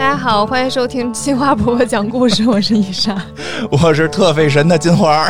[0.00, 3.14] 大家好，欢迎收听金花婆婆讲故事，我是伊莎。
[3.70, 5.28] 我是特费神的金花。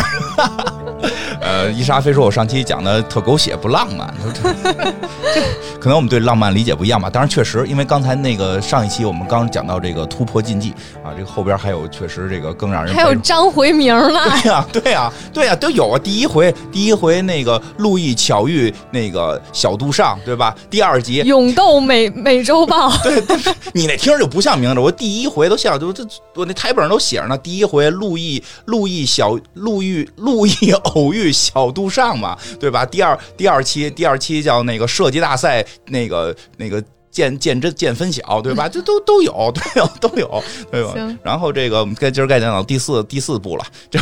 [1.50, 4.40] 呃，伊莎非说我上期讲的特狗血不浪漫，这
[5.80, 7.10] 可能我们对浪漫理解不一样吧。
[7.10, 10.70] 当然，确实，因为刚才那个上一期我们刚讲到这个突破禁忌
[11.02, 14.30] 啊，这个后边还有确实这个更让人还有张回明了。
[14.30, 15.98] 对呀，对呀，对呀，都有啊。
[15.98, 20.54] 第一回，第一回那个路易巧遇那个小杜尚，对吧？
[20.70, 23.20] 第二集勇斗美美洲豹， 对，
[23.72, 24.78] 你那听着就不像名字。
[24.78, 26.04] 我第一回都像，就这
[26.36, 27.36] 我那台本上都写着呢。
[27.38, 31.32] 第一回路易路易小陆毅陆毅偶遇。
[31.40, 32.84] 小杜尚嘛，对吧？
[32.84, 38.68] 第二第二期第二期叫那个设计大赛，那个那个见见真见分晓，对吧？
[38.70, 40.94] 这都 都有，都有都有，对吧？
[41.24, 43.98] 然后这个我们该今儿该讲到第四第四部了，这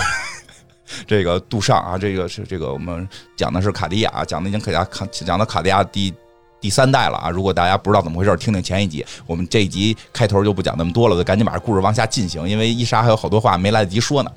[1.06, 6.12] 这个杜尚啊，这个是这个我们讲的是卡地亚，讲的已经可亚卡讲到卡地亚第
[6.60, 7.30] 第三代了啊。
[7.30, 9.05] 如果大家不知道怎么回事，听听前一集。
[9.27, 14.30] 我们这一集开头就不讲那么多了，就赶紧把这故事往下进行，因为伊莎还有好多话没来得及说呢。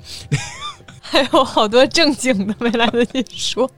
[1.12, 3.70] 还有好多正经的没来得及说。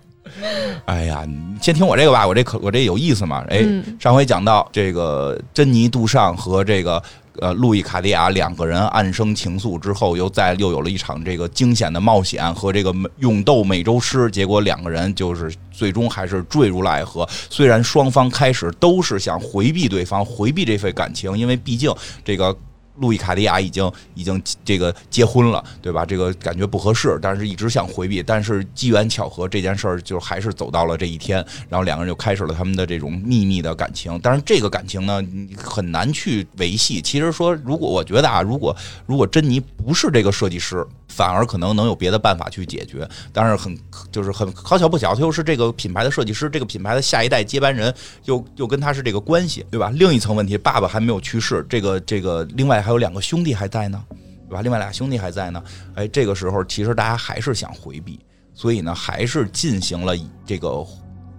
[0.85, 3.45] 哎呀，你先听我这个吧，我这可我这有意思嘛？
[3.49, 3.65] 哎，
[3.99, 7.03] 上回讲到这个珍妮杜尚和这个
[7.41, 17.29] 呃路易卡地亚两个人暗生情愫之后，又再又有了一场这个惊险的冒险和这个勇斗美洲狮，结果两个人就是最终还是坠入了爱河。
[17.51, 21.93] 虽然双方开始都是想回避对方，回避这份感情，因为毕竟
[22.25, 22.57] 这个。
[22.97, 26.05] 路易卡利亚已经已经这个结婚了，对吧？
[26.07, 28.23] 这个感觉不合适，但是一直想回避。
[28.23, 34.19] 但是机缘巧合，这件事儿就还是走到了这一天，然后两个人就开始了他们的这种秘密的感情。
[34.23, 37.03] 但是，这个感情呢，你很难去维系。
[37.03, 40.87] 其实说，如果我觉得啊，如果如果珍妮不是这个设计师。
[41.15, 43.79] 反而可能能有别的办法去解决，但是很
[44.11, 49.91] 就是很好巧不巧，他又是这个品牌的设计师，这个品牌的下一代接班人，又又跟他是这个关系，对吧？
[49.95, 54.03] 另一层问题，爸爸还没有去世，这个这个另外还有两个兄弟还在呢，
[54.49, 54.61] 对吧？
[54.61, 55.63] 另外俩兄弟还在呢，
[55.95, 58.19] 哎，这个时候其实大家还是想回避，
[58.53, 60.15] 所以呢，还是进行了
[60.45, 60.85] 这个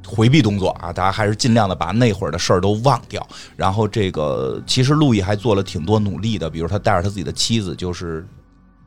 [0.07, 3.27] 回避动作啊，大家还是尽量的把那会儿的事儿都忘掉。
[3.57, 8.25] 然后这个其实路易还做了挺多努力的，比如他带着他自己的妻子，就是。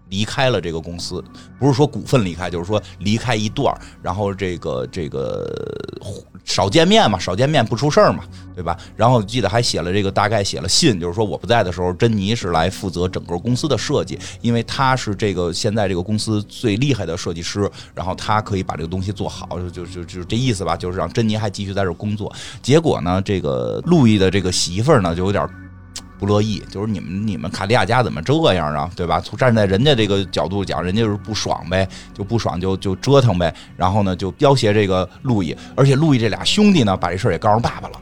[0.08, 1.22] 离开了这个公司，
[1.58, 5.46] 不是说股份离开，就是说离开一段儿然后这个这个
[6.44, 8.24] 少见面嘛，少见面不出事儿嘛，
[8.54, 8.76] 对吧？
[8.96, 22.32] 然后记得还写了这个大概写了信，就是说我不在的时候，珍妮是来负责整个公司的设计，因为她是这个现在这个公司最厉害的设计师，然后她可以把这个东西做好，就就就这意思吧，就是让珍妮还继续在这儿工作。
[22.62, 25.46] 结果呢，这个路易的这个媳妇儿呢，就有点。
[26.18, 29.20] 不乐意，就是你们你们卡地亚家怎么这样啊，对吧？
[29.20, 33.54] 从站在人家这个角度讲，人家就是不爽呗，就不爽就就折腾呗。
[33.76, 38.00] 然后呢，就要挟这个路易，而且路易这俩兄弟呢，把这事儿也告诉爸爸了。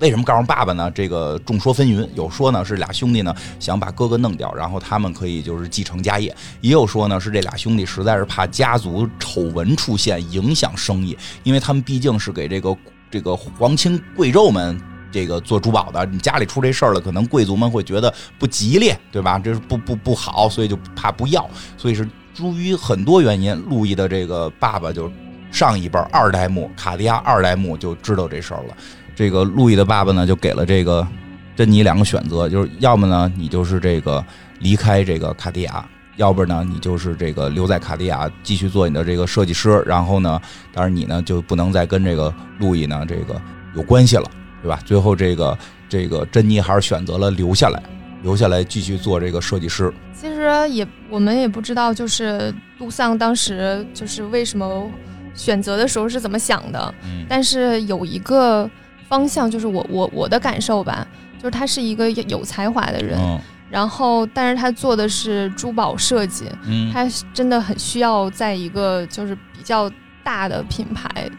[0.00, 0.90] 为什么告诉爸爸呢？
[0.90, 6.30] 这个众说纷纭，有说呢是俩兄弟呢想把哥哥弄掉，然后他们可以就是继承家业；
[6.60, 12.76] 也有说呢是这俩兄弟实在是怕家族丑闻出现影响生意，因为他们毕竟是给这个
[13.10, 14.78] 这个皇亲贵胄们。
[15.14, 19.38] 这个做珠宝的，你家里出这事儿了，可能贵族们会觉得不吉利，对吧？
[19.38, 21.48] 这是不不不好，所以就怕不要。
[21.76, 22.04] 所以是
[22.34, 25.08] 出于很多原因，路易的这个爸爸就
[25.52, 28.76] 上一辈二代目卡地亚二代目就知道这事儿了。
[29.14, 31.06] 这个路易的爸爸呢，就给了这个
[31.54, 34.24] 珍妮两个选择，就是要么呢，你就是这个
[34.58, 39.80] 离开这个卡地亚，要不呢，你就是这个留在卡地亚继续做你的这个设计师。
[39.86, 40.40] 然后呢，
[40.72, 43.40] 当然你呢就不能再跟这个路易呢这个
[43.76, 44.28] 有关系了。
[44.64, 44.80] 对吧？
[44.82, 45.58] 最后这个
[45.90, 47.82] 这个珍妮还是选择了留下来，
[48.22, 49.92] 留下来继续做这个设计师。
[50.14, 54.90] 其实也我们也不知道，就是杜桑当时就是为什么
[55.34, 56.94] 选择的时候是怎么想的。
[57.04, 57.26] 嗯。
[57.28, 58.68] 但是有一个
[59.06, 61.06] 方向，就是我我我的感受吧，
[61.38, 63.18] 就是他是一个有才华的人。
[63.20, 63.38] 嗯。
[63.68, 66.46] 然后，但是他做的是珠宝设计。
[66.66, 66.90] 嗯。
[66.90, 69.90] 他真的很需要在一个就是比较
[70.22, 71.30] 大的品牌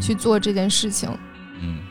[0.00, 1.10] 去做这件事情。
[1.12, 1.18] 嗯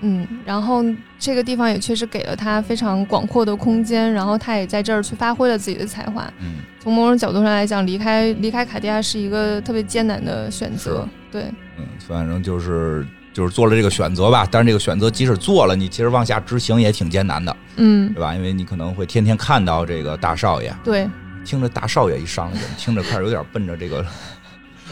[0.02, 0.84] 嗯，然后
[1.18, 6.32] 这个地方也确实给了他非常广阔的空间，然后他也在这儿去发挥了自己的才华。
[6.40, 11.08] 嗯，从某种角度上来讲，离开离开卡地亚是一个特别艰难的选择。
[11.32, 11.44] 对，
[11.78, 14.48] 嗯，反正就是就是做了这个选择吧。
[14.52, 17.56] 但是这个选择即使做了，你其实往下执行也挺艰难的。
[17.78, 18.34] 嗯，对吧？
[18.36, 20.76] 因为你可能会天天看到这个大少爷。
[20.84, 21.08] 对，
[21.46, 24.06] 听着大少爷一上来，听着开始有点奔着这个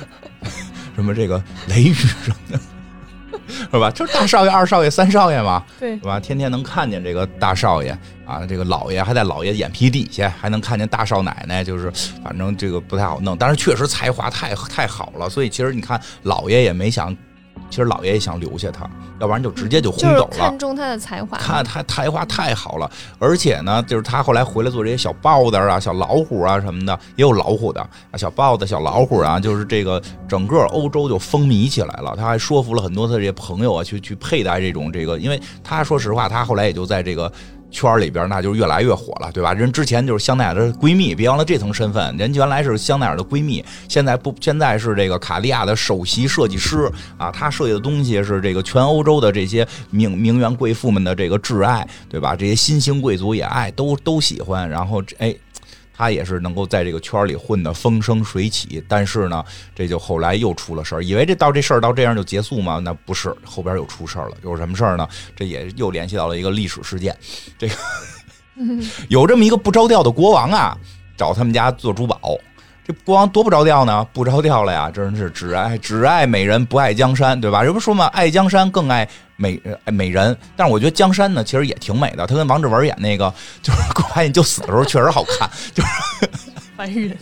[0.95, 2.59] 什么这个雷雨什么的。
[3.49, 3.89] 是吧？
[3.91, 6.19] 就是大少爷、二少爷、三少爷嘛，对，是吧？
[6.19, 11.91] 天天能看见这个大少爷啊，这个老爷还在老爷眼皮底下，还能看见大少奶奶，就是
[12.23, 13.35] 反正这个不太好弄。
[13.37, 17.15] 但是确实才华太太好了，所以其实你看老爷也没想
[17.69, 18.89] 其实老爷也想留下他，
[19.19, 20.29] 要不然就直接就轰走了。
[20.31, 22.89] 看中他的才华，看他才华太好了，
[23.19, 27.81] 而且呢，就是他后来回来做这些小豹子啊、小老虎啊什么的，也有老虎的
[28.11, 32.15] 啊，小豹子、小老虎啊，就是这个整个欧洲就风靡起来了。
[32.17, 37.31] 他还说服了很多他这些朋友啊，去去佩戴这种这个，因为他说实话，他后来也就在这个。
[37.71, 39.53] 圈里边那就越来越火了，对吧？
[39.53, 42.15] 人之前就是香奈儿的闺蜜，别忘了这层身份。
[42.17, 47.31] 人原来是香奈儿的闺蜜，现在不，现在是这个卡地亚的首席设计师啊。
[47.31, 52.35] 她设计的东西是这个全欧洲的这些名名媛贵妇们的这个挚爱，对吧？
[52.35, 54.69] 这些新兴贵族也爱，都都喜欢。
[54.69, 55.35] 然后哎。
[55.99, 59.43] 他也是能够在这个圈里混得风生水起，但是呢，
[59.75, 61.03] 这就后来又出了事儿。
[61.03, 62.79] 以为这到这事儿到这样就结束吗？
[62.81, 64.37] 那不是，后边又出事儿了。
[64.41, 65.05] 有什么事儿呢？
[65.35, 67.13] 这也又联系到了一个历史事件。
[67.57, 67.75] 这个
[69.09, 70.77] 有这么一个不着调的国王啊，
[71.17, 72.17] 找他们家做珠宝。
[72.89, 74.03] 这国王多不着调呢？
[74.11, 74.89] 不着调了呀！
[74.89, 77.63] 真是只爱只爱美人，不爱江山，对吧？
[77.63, 80.35] 这不说嘛，爱江山更爱美爱美人。
[80.55, 82.25] 但是我觉得江山呢，其实也挺美的。
[82.25, 83.31] 他跟王志文演那个，
[83.61, 85.47] 就是我发现就死的时候确实好看。
[85.71, 85.89] 就是
[86.75, 87.15] 烦人，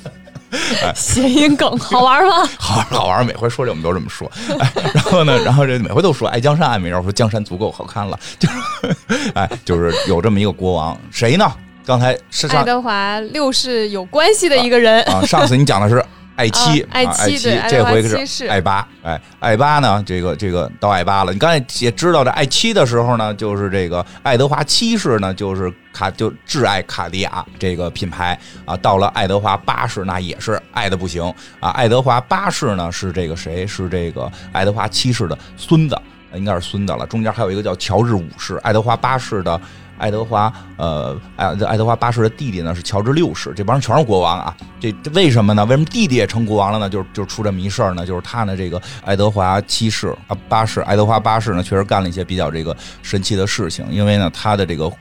[0.96, 2.48] 谐音梗好玩吗？
[2.58, 4.32] 好玩好玩，每回说这我们都这么说。
[4.60, 8.18] 哎然后呢，然后这每回都说爱江山爱美人，我说江山足够好看了。
[8.40, 8.48] 就
[9.12, 11.52] 是哎，就是有这么一个国王，谁呢？
[11.88, 15.22] 刚才是爱德华六世有关系的一个人啊。
[15.22, 16.04] 上次你讲的是
[16.36, 17.38] 爱妻，爱妻，
[17.70, 18.86] 这回是爱八。
[19.02, 20.04] 哎，爱八呢？
[20.06, 21.32] 这个这个到爱八了。
[21.32, 28.76] 你刚才也知道，这爱七的时候呢，就是这个爱德华七世呢，就是卡就挚爱卡地亚这个品牌啊。
[28.76, 31.24] 到了爱德华八世，那也是爱的不行
[31.62, 31.70] 啊。
[31.70, 33.66] 爱德华八世呢是这个谁？
[33.66, 35.98] 是这个爱德华七世的孙子，
[36.34, 37.08] 应该是孙子了。
[37.08, 39.62] 中间还有一个叫乔治五世，爱德华八世的。
[39.98, 44.56] 爱德华，呃，爱爱德华八世的弟弟呢是乔治六世，这帮人全是国王啊。
[44.80, 45.66] 这这为什么呢？
[45.66, 46.90] 为什么弟弟也成国王了呢？
[46.90, 48.06] 就是就出这么一事儿呢？
[48.06, 53.86] 就是他呢，这个爱德华七世啊，八世，爱德华八世呢，确实干了一些比较这个神奇的事情。
[53.90, 54.92] 因为呢，他的这个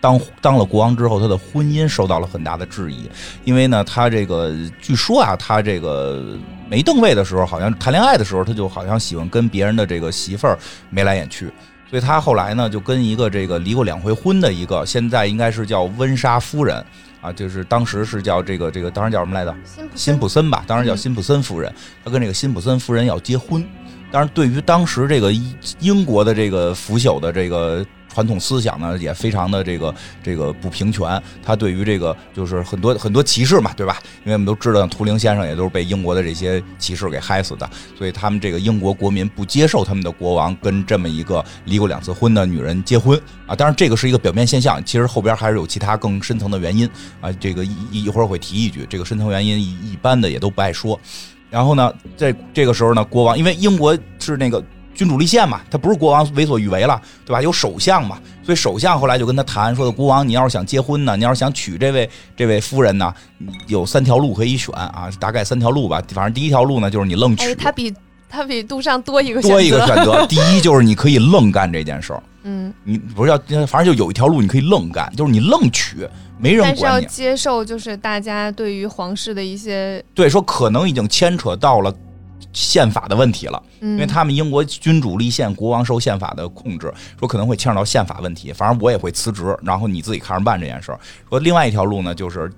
[0.00, 3.10] 当当了国王之后，他的婚姻受到了很大的质疑。
[3.44, 6.38] 因为呢，他这个据说啊，他这个
[6.68, 10.58] 没登位的时候，好像谈恋爱的时候，他就好像喜欢跟别人的这个媳妇儿
[10.88, 11.52] 眉来眼去。
[11.88, 16.84] 所以他后来呢，就跟一个这个离过两回婚的一个，现在应该是叫温莎夫人
[17.20, 19.54] 啊，就是当时是叫这个这个，当时叫什么来着？
[19.94, 21.72] 辛普森吧，当时叫辛普森夫人。
[22.04, 23.64] 他跟这个辛普森夫人要结婚，
[24.10, 25.32] 当然对于当时这个
[25.80, 27.84] 英国的这个腐朽的这个。
[28.16, 33.98] 传统思想呢也非常的这个这个不平权，他对于这个就是很多很多歧视嘛，对吧？
[34.24, 43.54] 因为我们都知道图灵先生也都是被英国的这些歧视给害死的，所以他们这个英国国民不接受他们的国王跟这么一个离过两次婚的女人结婚啊。
[43.54, 46.88] 当然这个是一个表面现象，其实后边还是有其他更深层的原因
[47.20, 47.30] 啊。
[47.32, 50.98] 这个一一会儿会提一句，这个深层原因一一般的也都不爱说。
[51.50, 54.64] 然后呢，在这个时候呢，国王因为英国是那个。
[54.96, 57.42] 君主立宪嘛，他不是国王为所欲为了，对吧？
[57.42, 63.12] 有首相嘛，所以首相后来就跟他谈，说的国王，你要是想结婚呢，你要是想娶这位这位夫人呢，
[63.66, 66.02] 有三条路可以选啊，大概三条路吧。
[66.08, 67.54] 反正第一条路呢，就是你愣娶。
[67.54, 67.94] 他比
[68.28, 70.26] 他比杜尚多一个多一个选择。
[70.26, 76.08] 第一就是你可以愣干这件事儿， 嗯，你不是要，反正就有一条路你可以愣干，就是你愣娶，
[76.38, 76.80] 没人管你。
[76.80, 81.94] 但是要接受，就是大家对于皇室的一些对说，可能已经牵扯到了。
[82.52, 88.52] 宪法的问题了，因为他们英国君主立宪，国王受宪法的控制，说可能会牵扯到宪法问题。
[88.52, 91.00] 反正我也会辞职，然后你自己看着办这件事儿。
[91.28, 92.50] 说另外一条路呢，就是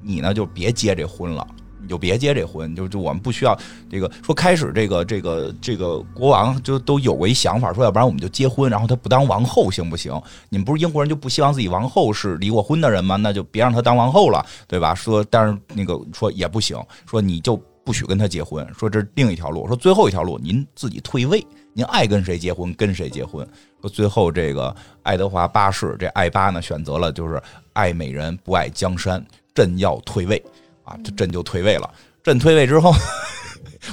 [0.00, 1.46] 你呢就别结这婚了，
[1.80, 3.58] 你就别结这婚，就就我们不需要
[3.90, 4.10] 这个。
[4.22, 10.12] 说开始这个这个这个国王就都有过一想法，说要不然我们就结婚，然后他不当王后行不行？
[10.48, 13.16] 你们不是英国人就不希望自己王后是离过婚的人吗？
[13.16, 14.94] 那就别让他当王后了，对吧？
[14.94, 17.60] 说但是那个说也不行，说你就。
[17.84, 19.66] 不许跟他结婚，说这是另一条路。
[19.66, 23.46] 说最后一条路，您自己退位，您爱跟谁结婚跟谁结婚。
[23.80, 29.24] 说最后这个爱德华八世这爱八呢，选择了就是爱美人不爱江山，
[29.54, 30.42] 朕要退位
[30.84, 31.90] 啊，这朕就退位了。
[32.22, 32.92] 朕退位之后。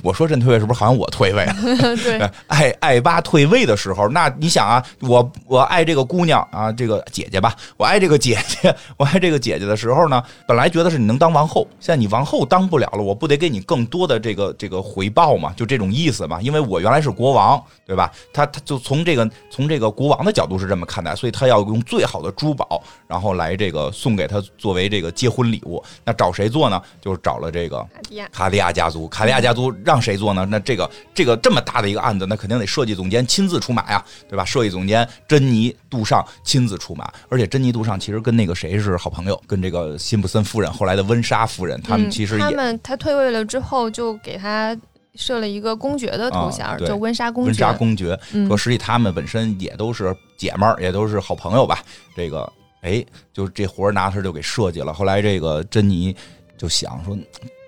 [0.04, 1.56] 我说朕退位是不是好像我退位了？
[2.04, 15.54] 对， 爱爱八退位的时候，那你想啊，我我爱这个姑娘啊，这个姐姐吧，我爱这个姐姐， 我爱这个姐姐的时候呢，本来觉得是你能当王后，现在你王后当不了了，我不得给你更多的这个这个回报嘛？
[15.56, 16.42] 就这种意思嘛？
[16.42, 18.12] 因为我原来是国王，对吧？
[18.34, 25.84] 他他就从这个从这个国王的角度是这么看待，所以他要用最好的珠宝，然后来这个送给他作为这个结婚礼物。
[26.06, 26.82] 那找谁做呢？
[27.02, 29.74] 就是找了这个卡地亚卡地亚家族，卡地亚家族。
[29.86, 30.46] 让谁做呢？
[30.50, 34.46] 那这个这个这么大的一个案子，那肯定得设计总监亲自出马呀，对吧？
[34.46, 44.78] 设计总监珍妮杜尚亲自出马，而且珍妮杜尚其实跟那个谁是好朋友，跟这个辛普森夫人后来的温莎夫人，他们其实他们他退位了之后就给他
[45.16, 47.48] 设了一个公爵的头衔，叫温莎公爵。
[47.48, 48.18] 温莎公爵
[48.48, 51.84] 说，实际他们本身也都是姐们儿，也都是好朋友吧。
[52.16, 54.94] 这个，哎，就这活儿拿他就给设计了。
[54.94, 56.16] 后来这个珍妮
[56.58, 57.18] 就想说，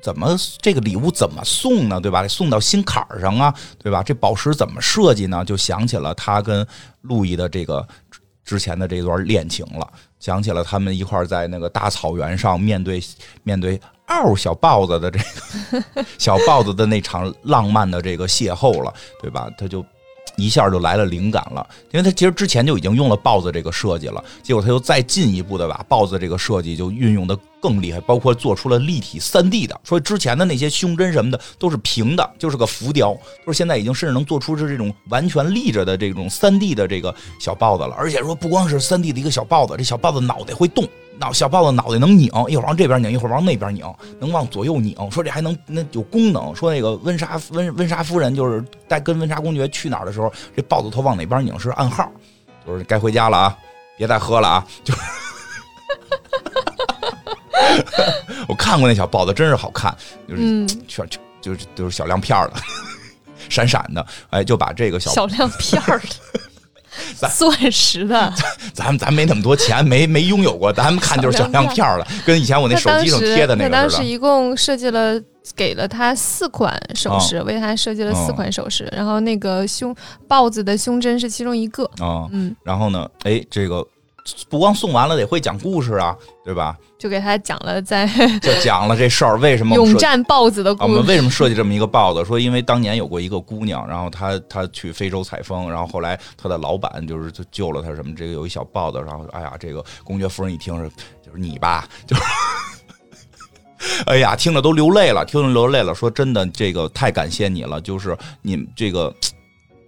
[0.01, 1.99] 怎么这个礼物怎么送呢？
[1.99, 2.27] 对吧？
[2.27, 4.01] 送到心坎儿上啊，对吧？
[4.03, 5.45] 这宝石怎么设计呢？
[5.45, 6.65] 就想起了他跟
[7.01, 7.87] 路易的这个
[8.43, 9.87] 之前的这段恋情了。
[10.19, 13.01] 想起了他们一块儿在那个大草原上面对
[13.43, 19.49] 面对嗷小豹子的这个小豹子的那场浪漫的这个邂逅了，对吧？
[19.57, 19.85] 他就。
[20.37, 33.15] 一下就来了灵感了，因为他其实之前就已经用了豹子这个设计了，结果他又再进一步的把豹子这个设计就运用的更厉害，包括做出了立体三 D 的，说之前的那些胸针什么的都是平的，就是个浮雕，
[33.45, 40.87] 说现在已经甚至能做出是这种完全立着的这种三 D 的这个小豹子了，而且说不光是三 D 的一个小豹子，这小豹子脑袋会动。
[41.19, 43.85] 脑小豹子脑袋能拧，一会儿往这边拧，一会儿往那边拧，
[44.19, 44.95] 能往左右拧。
[45.11, 46.55] 说这还能那有功能。
[46.55, 52.09] 说那个温莎温温莎夫人就是在跟温莎公爵去哪儿的时候，这豹子头往哪边拧是暗号，
[52.65, 53.57] 就是该回家了啊，
[53.99, 54.67] 别再喝了啊。
[54.83, 55.01] 就是，
[58.47, 59.95] 我看过那小豹子，真是好看，
[60.27, 62.53] 就是全就就是就是小亮片儿的，
[63.49, 64.05] 闪闪的。
[64.29, 66.01] 哎，就把这个小小亮片的。
[67.37, 68.33] 钻石的，
[68.73, 73.69] 咱咱没那么多钱，没没拥有过，咱们看就是小亮片了，跟以前我那手机上贴的那个。
[73.69, 75.17] 当时一共设计了，
[75.55, 79.95] 给了他四款首饰，为他设计了四款首饰，然后那个胸
[80.27, 81.85] 豹子的胸针是其中一个。
[81.99, 83.87] 啊，嗯，然后呢，哎，这个。
[84.49, 86.77] 不光送完了，得会讲故事啊，对吧？
[86.99, 88.05] 就给他讲了，在
[88.41, 90.91] 就讲了这事儿，为什么 勇战豹子的故事？
[90.91, 92.23] 我们为什么设计这么一个豹子？
[92.23, 100.87] 说因为当年有过一个姑娘，然后她她去非洲采风，然后后来她的老板就是就救了她，什么这个有一小豹子，然后哎呀，这个公爵夫人一听是
[101.25, 102.21] 就是你吧， 就是
[104.05, 109.11] 哎呀，听着都流泪了，听着流泪了，说真的，这个太感谢你了，就是你这个。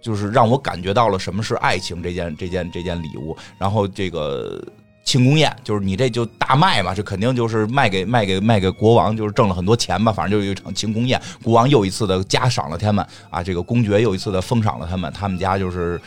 [0.04, 4.62] 就是让我感觉到了什么是爱情这件这件这件礼物，然后这个
[5.02, 15.98] 庆功宴就是你这就大卖嘛，这肯定就是卖给卖给卖给国王，就是挣了很多钱吧，反正就有一场庆功宴，国王又一次的加赏了他们啊，这个公爵又一次的封赏了他们，他们家就是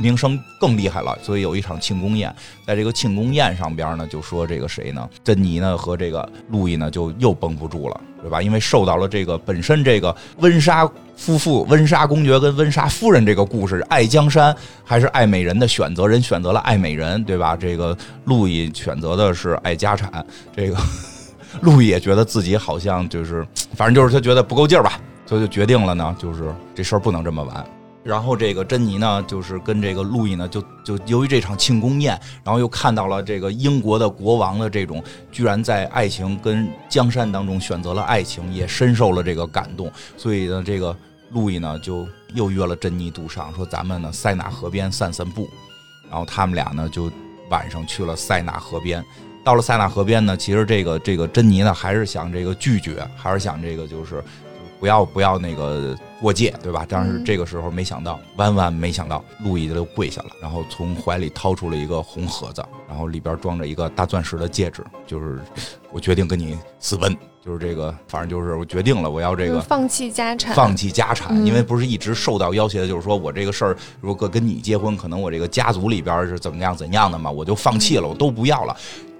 [0.00, 2.34] 名声更厉害了，所以有一场庆功宴，
[2.66, 8.40] 在这个庆功宴上边呢，就说这个谁呢，珍妮呢和这个路易呢就又绷不住了，对吧？
[8.40, 10.88] 因为受到了这个本身这个温莎。
[11.18, 14.54] 夫妇温莎公爵跟温莎夫人这个故事，爱江山
[14.84, 16.06] 还是爱美人的选择？
[16.06, 17.56] 人选择了爱美人，对吧？
[17.56, 20.22] 这个路易选择的是爱家产。
[20.54, 20.76] 这个
[21.62, 27.66] 路易也觉得自己好像就是，反正就是他觉得不够劲儿吧，所以就决定了呢，就是这事儿不能这么完。
[28.06, 39.90] 然后这个珍妮呢，就是跟这个路易呢，就就由于这场庆功宴，然后又看到了这个英国的国王的这种，居然在爱情跟江山当中选择了爱情，也深受了这个感动。
[40.16, 40.96] 所以呢，这个
[41.30, 45.50] 路易呢，就又约了珍妮杜尚，说咱们呢塞纳河边散散步。
[46.08, 47.10] 然后他们俩呢，就
[47.50, 49.04] 晚上去了塞纳河边。
[49.42, 54.22] 到了塞纳河边呢，其实这个这个珍妮呢，还是想这个拒绝，还是想这个就是。
[54.86, 56.86] 不要不要那个过界，对吧？
[56.88, 65.40] 但是这个时候没想到，万万没想到，路易就跪下了，然后从怀里掏出了一个红盒子，然后里边装着一个大钻石的戒指，就是
[65.90, 67.12] 我决定跟你私奔，
[67.44, 78.76] 就是这个，反正就是我决定了，我要这个放弃家产，放弃家产，因为不是一直受到要挟的，就是说我这个事儿如果跟你结婚，可能我这个家族里边是怎么样怎样的嘛，我就放弃了，我都不要了，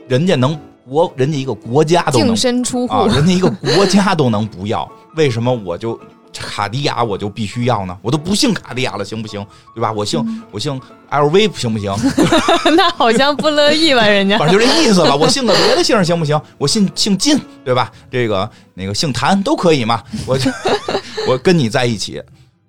[0.06, 0.56] 人家能。
[0.88, 5.98] 国人家一个国家都能净身出户，人家一个国家都能不要，为什么我就
[6.32, 7.98] 卡地亚我就必须要呢？
[8.02, 9.44] 我都不姓卡地亚了，行不行？
[9.74, 9.90] 对吧？
[9.90, 11.92] 我姓我姓 LV，行不行？
[12.76, 14.06] 那好像不乐意吧？
[14.06, 15.16] 人家反正就这意思吧。
[15.16, 16.40] 我姓个别的姓行不行？
[16.58, 17.90] 我姓姓金，对吧？
[18.10, 20.02] 这个那个姓谭都可以嘛？
[20.26, 20.50] 我就
[21.26, 22.22] 我跟你在一起，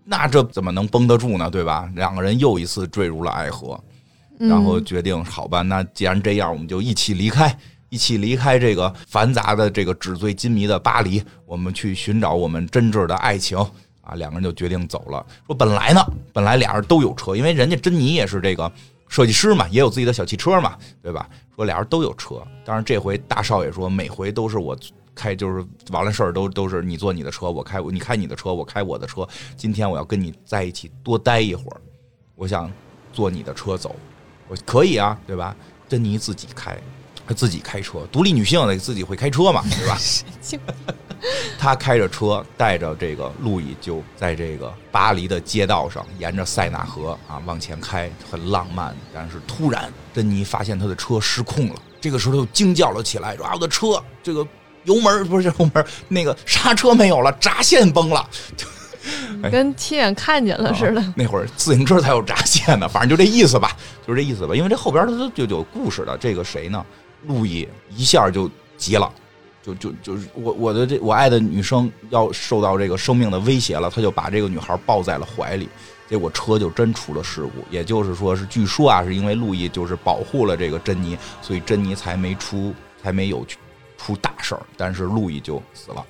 [0.05, 1.49] 那这怎么能绷得住呢？
[1.49, 1.89] 对吧？
[1.95, 3.79] 两个人又一次坠入了爱河，
[4.39, 7.55] 然后决定好吧，那既然这样，我们就一起离开。
[7.89, 13.57] 一起离开这个繁杂的、这个纸醉金迷的巴黎，我们去寻找我们真挚的爱情
[14.01, 14.15] 啊！
[14.15, 15.25] 两个人就决定走了。
[15.45, 16.01] 说本来呢，
[16.33, 18.71] 本来俩人都有车，因为人家珍妮也是这个
[19.07, 21.29] 设计师嘛，也有自己的小汽车嘛，对吧？
[21.55, 24.77] 说俩人都有车，但是这回大少爷说，每回都是我
[25.15, 29.27] 开，就是完了事儿都都是你坐你的车，我开你开你的车，我开我的车。
[29.55, 31.81] 今天我要跟你在一起多待一会儿，
[32.35, 32.71] 我想
[33.11, 33.95] 坐你的车走，
[34.47, 35.55] 我可以啊，对吧？
[35.87, 36.77] 珍妮自己开。
[37.27, 39.97] 她自己开车，独立女性得自己会开车嘛，对吧？
[41.59, 48.95] 她开着车，带着这个路易，就在这个巴黎的街道上，沿着塞纳河啊往前开，很浪漫。
[49.13, 54.47] 但是突然，珍妮发现她的车失控了，这个时候就惊叫了起来：“说啊，我的车，这个
[54.85, 58.25] 油门不是油门，那个刹车没有了，闸线崩了。
[59.49, 61.13] ”跟亲眼看见了似的。
[61.15, 64.53] 那会儿自行车才有闸线呢，反正就这意思吧，就是这意思吧。
[64.53, 66.17] 因为这后边它都就有故事的。
[66.17, 66.85] 这个谁呢？
[67.27, 69.11] 路易一下就急了，
[69.61, 75.67] 就就就是我我的这我爱的女生要受到这个生命的威胁了，他就把这个女孩抱在了怀里。
[76.09, 83.45] 结果车就真出了事故，也就是说是据说啊，是因为路易就是保护了这个珍妮，所以珍妮才没出才没有
[83.97, 86.05] 出大事儿，但是路易就死了，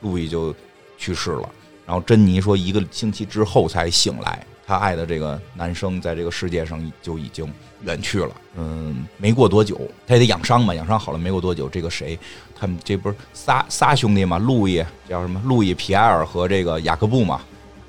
[0.00, 0.52] 路易就
[0.96, 1.48] 去世了。
[1.86, 7.50] 然后珍妮说，一个星期之后才醒来，她爱的这个男生在这个世界上就已经
[7.84, 8.30] 远去了。
[8.58, 12.18] 嗯，没过多久，他也得养伤嘛，养伤好了没过多久，这个谁，
[12.54, 15.40] 他们这不是仨仨兄弟嘛，路易叫什么？
[15.42, 17.40] 路易、皮埃尔和这个雅各布嘛，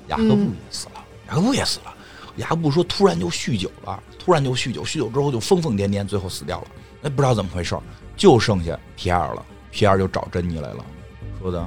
[0.08, 1.04] 雅各布也死了。
[1.28, 1.94] 雅各布也死了，
[2.36, 6.66] 雅各布说突然就酗酒了，突然就酗酒，酗酒之后就疯疯癫癫，最后死掉了。
[7.02, 7.76] 哎，不知道怎么回事
[8.16, 9.44] 就剩下皮埃尔了。
[9.70, 10.82] 皮埃尔就找珍妮来了，
[11.42, 11.62] 说的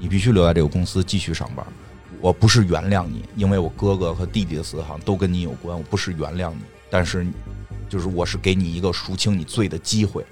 [0.00, 1.64] 你必须留在这个公司继续上班。
[2.20, 5.76] 我不是原谅你，因为我哥哥和弟弟的死好像都跟你有关。
[5.76, 7.26] 我不是原谅你，但是
[7.88, 10.24] 就是我是给你一个赎清你罪的机会。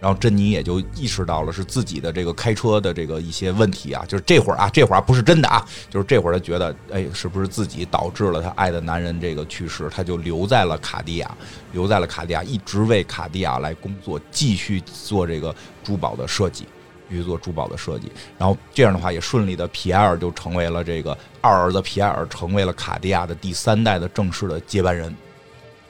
[0.00, 9.88] 然后珍妮也就意识到了是自己的这个开车的这个一些问题啊，就是这会儿啊，这会儿不是真的啊，就是这会儿他觉得，哎，是不是自己导致了他爱的男人这个去世？
[9.90, 11.36] 他就留在了卡地亚，
[11.70, 16.66] 留在了卡地亚，一直为卡地亚来工作，继续做这个珠宝的设计，
[17.12, 18.10] 继续做珠宝的设计。
[18.38, 25.14] 然后这样的话也顺利的，皮埃尔就成为了这个二儿子皮埃尔成为了卡地亚的第三代的正式的接班人。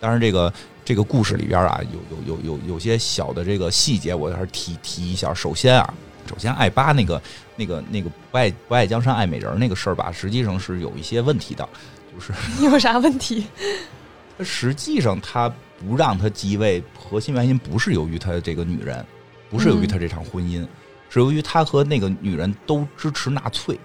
[0.00, 0.52] 当然这个。
[0.84, 5.32] 这个故事里边啊，有有有有有些小的这个细节，我还是提提一下。
[5.32, 5.94] 首先啊，
[6.28, 7.22] 首先爱巴那个
[7.54, 11.66] 那个那个不爱不爱江山爱美人那个事儿吧，实际上是有一些问题的，
[12.12, 12.32] 就是
[12.66, 13.46] 有啥问题？
[14.36, 15.48] 他实际上他
[15.78, 19.06] 不让他继位，核心原因不是由于他这个女人，
[19.50, 20.66] 不是由于他这场婚姻，
[21.12, 23.78] 是由于他和那个女人都支持纳粹，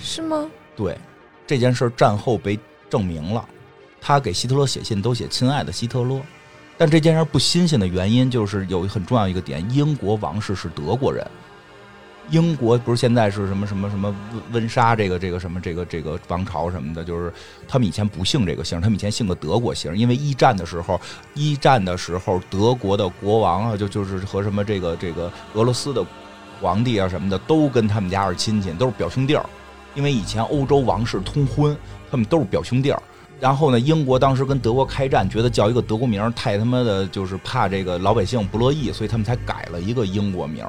[0.00, 0.48] 是吗？
[0.76, 0.96] 对，
[1.44, 2.56] 这件事战后被
[2.88, 3.44] 证明了。
[4.00, 6.22] 他给希特勒写信都写“亲爱的希特勒”，
[6.78, 11.28] 但这件事不新鲜的原因就是有很重要一个点：英国王室是德国人。
[12.30, 17.32] 英国不是现在是什么什么什么温温莎这个这个什么这个这个王朝什么的，就是
[17.68, 21.00] 他们以前不姓这个姓，他们以前姓个德国姓，因为一战的时候，
[21.34, 26.04] 一战的时候德国的国王啊，就就是和什么这个这个俄罗斯的
[26.60, 29.44] 皇帝啊什么的都跟他们家是亲戚，都是表兄弟儿。
[29.94, 31.76] 因为以前欧洲王室通婚，
[32.10, 33.02] 他们都是表兄弟儿。
[33.38, 33.80] 然后呢？
[33.80, 40.64] 英国当时跟德国开战，觉得叫一个德国名太他妈的，就是怕这个老百姓不乐意，所以他们才改了一个英国名，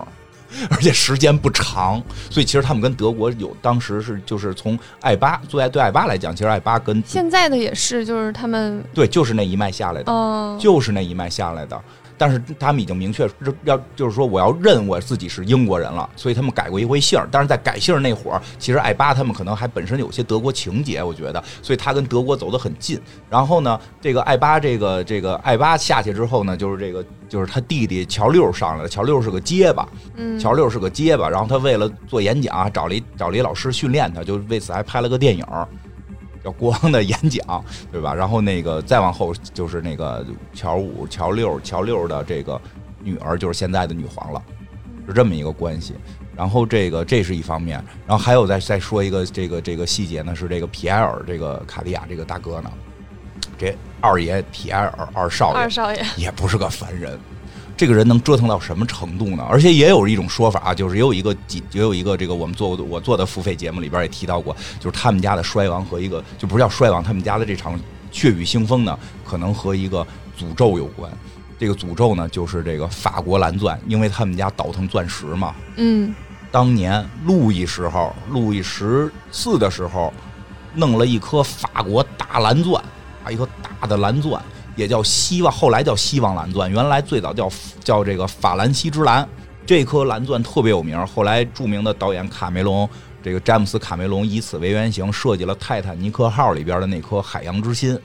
[0.70, 2.02] 而且时间不长。
[2.30, 11.80] 所以其实他们跟德国有当时是就是从爱巴，作为对爱巴来讲，其实爱巴跟现在的也是，就是他们对，就是那一脉下来的，就是那一脉下来的。
[12.24, 13.30] 但是他们已经明确
[13.66, 22.98] 要，就是说我要认我自己是英国人了，所以他们改过一回姓但是在改姓那会儿，其实艾巴他们可能还本身有些德国情节，我觉得，所以他跟德国走得很近。
[23.30, 28.88] 然后呢，这个艾巴这个这个艾巴下去之后呢，就是这个就是他弟弟乔六上来了。
[28.88, 31.30] 乔六是个结巴，嗯，乔六是个结巴。
[31.30, 35.46] 然后他为了做演讲，找了一找了一老师训练他，就为此还拍了个电影。
[36.44, 38.14] 叫国王的演讲，对吧？
[38.14, 42.60] 然后那个再往后就是那个乔五、乔六、乔六的这个
[43.02, 44.44] 女儿，就是现在的女皇了，
[45.08, 45.96] 是这么一个关系。
[46.36, 47.78] 然后这个这是一方面，
[48.08, 52.72] 然后还有再再说一个这个这个细节呢，是这个皮埃尔这个卡地亚这个大哥呢，
[53.58, 57.20] 这二爷皮埃尔二少爷，二少爷也不是个凡人。
[57.76, 59.46] 这个人能折腾到什么程度呢？
[59.50, 67.80] 而且也有一种说法，就是也有一个几，也有一个这个我们做我做的付费节目里边也提到过，就是他们家的衰亡和一个就不是叫衰亡，他们家的这场
[68.12, 70.06] 血雨腥风呢，可能和一个
[70.38, 71.12] 诅咒有关。
[71.60, 75.56] 这个诅咒呢，就是这个法国蓝钻，因为他们家倒腾钻石嘛。
[75.78, 76.14] 嗯。
[76.52, 80.14] 当年路易时候，路易十四的时候，
[80.76, 82.84] 弄了一颗法国大蓝钻，
[83.24, 83.48] 啊，一颗
[83.80, 84.40] 大的蓝钻。
[84.76, 87.50] 也叫希望，后来叫希望蓝钻，原来最早叫
[87.84, 89.28] 叫这个法兰西之蓝。
[89.66, 92.88] 这颗蓝钻特别有名，后来著名的导演卡梅隆，
[93.24, 97.98] 这个詹姆斯卡梅隆以此为原型设计了泰坦尼克号里边的那颗海洋之心，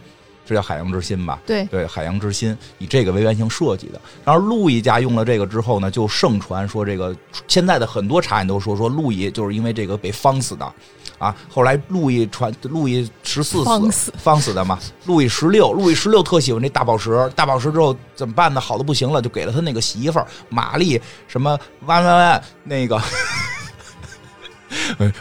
[0.46, 1.40] 这叫海洋之心吧？
[1.44, 4.00] 对对，海洋之心以这个为原型设计的。
[4.24, 7.12] 然后路易家用了这个之后呢，就盛传说这个
[7.48, 10.72] 现在的很多茶饮都说说路易就是因为这个被方死的。
[11.18, 18.60] 啊，后来路易传路易十四死方死的嘛，路易十六，路易十六特喜欢这大宝石，大宝石之后怎么办呢？
[18.60, 23.00] 好的不行了，就给了他那个媳妇儿玛丽什么弯弯弯那个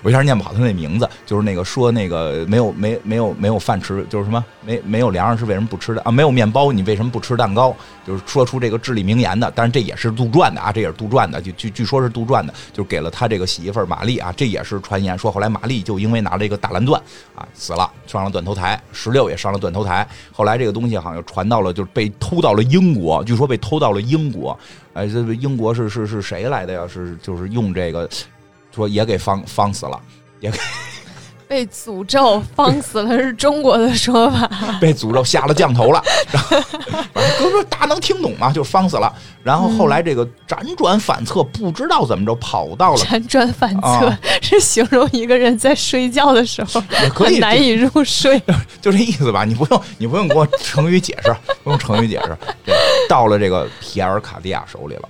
[0.02, 6.12] 我一下念不好他那名字，就是那个说那个没有没没有没有饭吃，就是什么没没有粮食是为什么不吃的啊？
[6.12, 7.76] 没有面包你为什么不吃蛋糕？
[8.06, 17.02] 就是说出这个至理名言的，但是这也是杜撰的啊，这也是杜撰的，就据据说是杜撰的，就给了他这个媳妇儿玛丽啊，这也是传言说后来玛丽就因为拿了一个大蓝钻
[17.36, 24.58] 啊死了，上了断头台，石榴也上了断头台，后来这个东西好像传到了，就是被偷到了英国，据说被偷到了英国，
[24.94, 26.88] 哎，这英国是是是谁来的呀？
[26.88, 28.10] 是就是用这个。
[28.78, 30.00] 说也给放放死了，
[30.40, 30.58] 也给
[31.48, 34.50] 被诅咒放死了，是中国的说法。
[34.82, 38.52] 被诅咒下了降头了，反正哥说大家能听懂吗？
[38.52, 39.10] 就放死了。
[39.44, 42.98] 然后后来这个辗转反侧，不知道怎么着跑到了。
[42.98, 48.38] 辗转反侧是形容一个人在睡觉的时候也可以难以入睡，
[48.82, 49.46] 就这意思吧？
[49.46, 52.38] 你不用你不用给我成语解释， 不用成语解释。
[53.08, 55.08] 到了这个皮埃尔卡地亚手里了，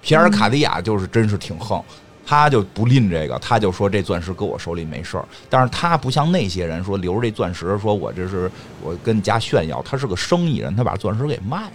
[0.00, 1.82] 皮埃尔卡地亚就是真是挺横。
[2.26, 5.24] 他就不吝这个，他就说这钻石搁我手里没事儿。
[5.50, 8.50] 但是他不像那些人说留着这钻石，说我这是
[8.82, 9.82] 我跟家炫耀。
[9.82, 11.72] 他是个生意人，他把钻石给卖了，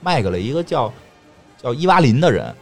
[0.00, 0.92] 卖给了一个叫
[1.62, 2.54] 叫伊娃林的人。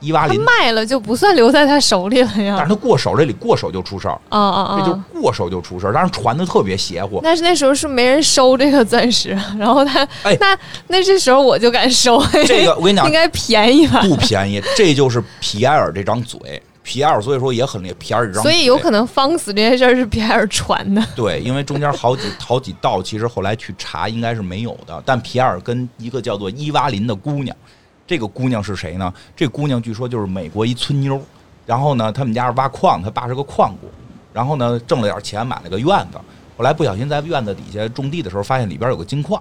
[0.00, 2.54] 伊娃林卖了就不算留在他手里了呀。
[2.56, 4.80] 但是他过手这里过手就出事儿啊啊啊！
[4.80, 7.20] 这就过手就出事儿，当然传的特别邪乎。
[7.22, 12.22] 但是那时候是没人收这个钻石，然后他哎，那那这时候我就敢收。
[12.46, 14.00] 这个我跟你讲， 应该便宜吧？
[14.02, 16.62] 不便宜，这就是皮埃尔这张嘴。
[16.82, 21.04] 皮埃尔所以说也很厉害，皮埃尔这张所以有可能方死这件事儿是皮埃尔传的。
[21.14, 25.02] 对，因为中间好几好几道，其实后来去查应该是没有的。
[25.04, 27.54] 但皮埃尔跟一个叫做伊娃林的姑娘。
[28.08, 29.12] 这个姑娘是谁呢？
[29.36, 31.20] 这姑娘据说就是美国一村妞，
[31.66, 33.88] 然后呢，他们家是挖矿，他爸是个矿工，
[34.32, 36.18] 然后呢，挣了点钱买了个院子，
[36.56, 39.40] 后来不小心在院子底下种地的时候，发现里边有个金矿。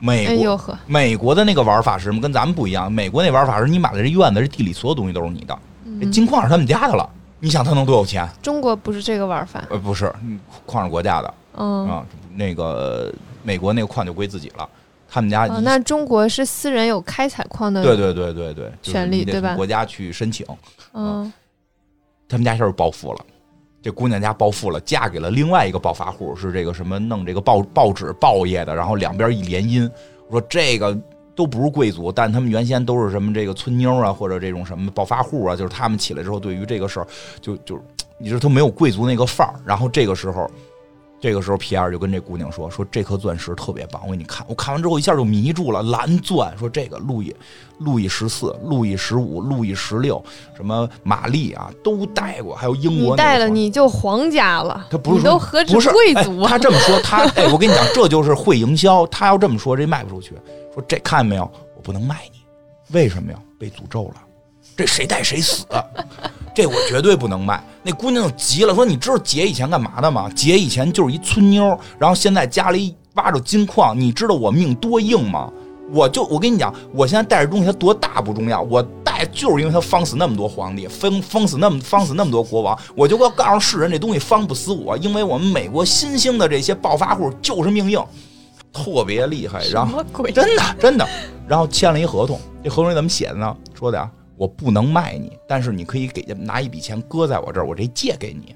[0.00, 2.20] 美国美国的那个玩法是什么？
[2.20, 2.90] 跟咱们不一样。
[2.90, 5.58] 美国那玩法是你买了这院子，这地里所有东西都是你的，
[6.00, 7.06] 这金矿是他们家的了。
[7.40, 8.26] 你想他能多有钱？
[8.40, 9.62] 中国不是这个玩法。
[9.68, 10.10] 呃，不是，
[10.64, 11.34] 矿是国家的。
[11.56, 14.68] 嗯啊，那个美国那个矿就归自己了。
[15.10, 19.54] 他们家那中国是私人有开采矿的，对对对对对，权利对吧？
[19.54, 20.44] 国家去申请，
[20.92, 21.32] 嗯，
[22.28, 23.20] 他们家就是暴富了，
[23.82, 29.90] 这姑娘家暴富了，嫁给了另外一个暴发户，是这个什么弄这个报报纸报业的，然后两边一联姻，
[30.28, 30.94] 我说这个
[31.34, 37.06] 都不是贵族，但他们原先都是什么这个村妞啊，或者这种什么暴发户啊，就是他们起来之后，对于这个事儿，
[37.40, 37.82] 就就
[38.18, 40.50] 你说他没有贵族那个范儿，然后这个时候。
[41.20, 44.46] 这个时候，皮埃尔就跟这姑娘说：“说这颗钻石特别棒，我给你看。
[44.48, 46.56] 我看完之后一下就迷住了，蓝钻。
[46.56, 47.34] 说这个路易，
[47.78, 50.22] 路易十四、路易十五、路易十六，
[50.56, 52.54] 什么玛丽啊，都戴过。
[52.54, 54.86] 还有英国，你戴了你就皇家了。
[54.90, 56.48] 他不是都何止贵族啊？
[56.50, 59.04] 他这么说，他哎，我跟你讲，这就是会营销。
[59.08, 60.36] 他要这么说，这卖不出去。
[60.72, 62.38] 说这看见没有，我不能卖你，
[62.94, 63.38] 为什么呀？
[63.58, 64.22] 被诅咒了。”
[64.78, 65.66] 这谁带谁死，
[66.54, 67.60] 这我绝对不能卖。
[67.82, 70.30] 那姑娘就急了，说：“你知道姐以前干嘛的吗？
[70.36, 73.98] 姐以前就是一村妞，然后现在家里挖着金矿。
[73.98, 75.52] 你知道我命多硬吗？
[75.90, 88.00] 我就我跟你讲，我现在带着东西，它多大不重要，我带就是因为它方死那么多皇帝，封封死那么方死那么多国王，我就要告诉世人，这东西方不死我，因为我们美国新兴的这些暴发户就是命硬，
[88.72, 89.66] 特别厉害。
[89.72, 91.04] 然后真的真的，
[91.48, 93.56] 然后签了一合同，这合同里怎么写的呢？
[93.76, 98.54] 说的啊。”我不能卖你，但是你可以给拿一笔钱搁在我这儿，我这借给你，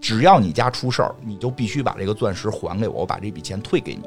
[0.00, 4.02] 只要你家出事儿，你就必须把这个钻石还给我，我把这笔钱退给你。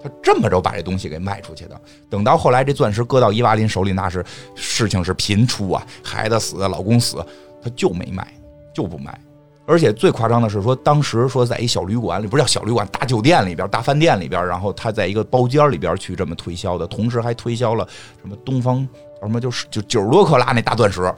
[0.00, 1.80] 他这么着把这东西给卖出去的。
[2.08, 7.16] 等到后来这钻石搁到伊娃林手里，那是事情是频出啊，孩子死，老公死，
[7.60, 8.32] 他就没卖，
[8.72, 9.18] 就不卖。
[9.66, 17.86] 而且最夸张的是说，当时说在一小旅馆里，不是叫小旅馆，大酒店里边，大饭店里边，然后他在一个包间里边去这么推销的，同时还推销了
[18.22, 18.88] 什么东方。
[19.22, 21.12] 什么就是就九十多克拉那大钻石，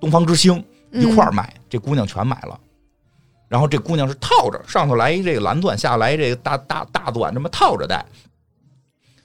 [0.00, 2.58] 东方之星一块儿买，这姑娘全买了。
[3.48, 8.04] 然后这姑娘是套着，上头来一这个蓝钻，下来这个大大大钻，这么套着戴。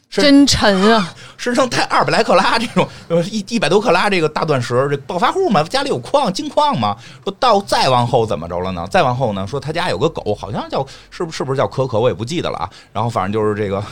[0.10, 1.16] 真沉啊！
[1.38, 2.86] 身上带二百来克拉这种，
[3.32, 6.98] 一一百多克拉这个大钻石，这暴发户嘛，家里有矿金矿嘛。
[7.24, 8.86] 说到再往后怎么着了呢？
[8.92, 9.48] 再往后呢？
[9.48, 12.70] 说他家有个狗，好像叫是不是不是叫可可，我也不记得了啊。
[12.92, 13.84] 然后反正就是这个，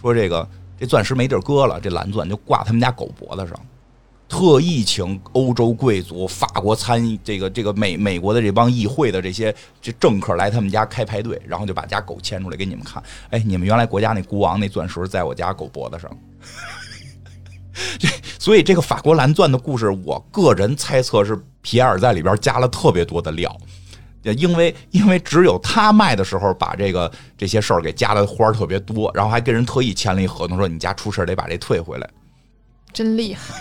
[0.00, 0.48] 说这个。
[0.78, 3.58] 这钻石没地儿搁了，这蓝钻就挂他们家狗脖子上，
[4.28, 13.02] 特意请欧洲贵族、法国参这个这个美美国的这帮议会的这些这政客来他们家开派对，然后就把家狗牵出来给你们看。
[13.30, 16.10] 哎，你们原来国家那国王那钻石在我家狗脖子上。
[17.98, 18.08] 这
[18.38, 23.54] 所以这个法国蓝钻的故事，我个人猜测是皮埃尔在里边加了特别多的料。
[24.34, 32.08] 因为因为只有他卖的时候，把这个这些事儿给加的花儿特别多，然后还跟人特意签了一合同，说你家出事得把这退回来，
[32.92, 33.54] 真厉害。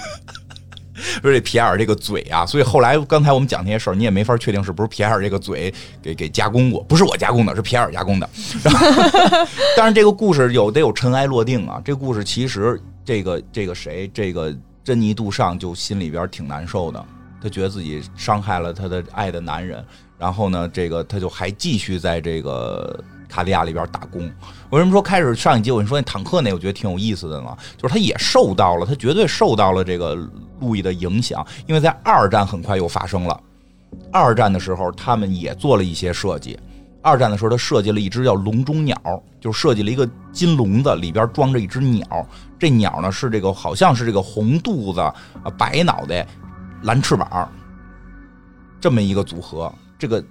[1.22, 8.30] 说这皮埃尔这个嘴啊，所以后来刚才我们讲那些事儿，你也没法确定是不是皮埃尔这个嘴给给加工过，不是我加工的，是皮埃尔加工的。
[9.76, 17.06] 但是这个故事有得有尘埃落定啊，这个故事其实这个这个谁，这个珍妮杜尚就心里边挺难受的，
[17.42, 19.84] 他觉得自己伤害了他的爱的男人，
[20.18, 23.04] 然后呢，这个他就还继续在这个。
[23.28, 24.22] 卡地亚里边打工，
[24.70, 27.58] 为什么说开始上一集我跟你说那坦克那，我觉得挺有意思的呢？
[27.76, 30.16] 就是他也受到了，他绝对受到了这个
[30.62, 33.38] 路易的影响，因为在二战很快又发生了。
[34.10, 36.58] 二战的时候，他们也做了一些设计。
[37.02, 38.96] 二战的时候，他设计了一只叫笼中鸟，
[39.42, 42.26] 就设计了一个金笼子，里边装着一只鸟。
[42.58, 45.14] 这鸟呢是这个，好像是这个红肚子啊，
[45.58, 46.26] 白脑袋，
[46.86, 47.52] 蓝翅膀，
[48.80, 49.74] 这么一个组合。
[50.00, 50.24] 这个。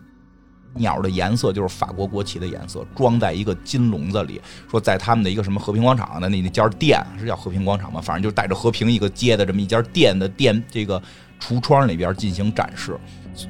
[0.76, 4.42] 鸟的颜色就是法国国旗的颜色，装在一个金笼子里。
[4.68, 8.00] 说在他们的一个什么和平广场的那那家店，是叫和平广场吗？
[8.00, 11.00] 反正就带着和平一个街的这么一家店的店这个
[11.40, 12.98] 橱窗里边进行展示。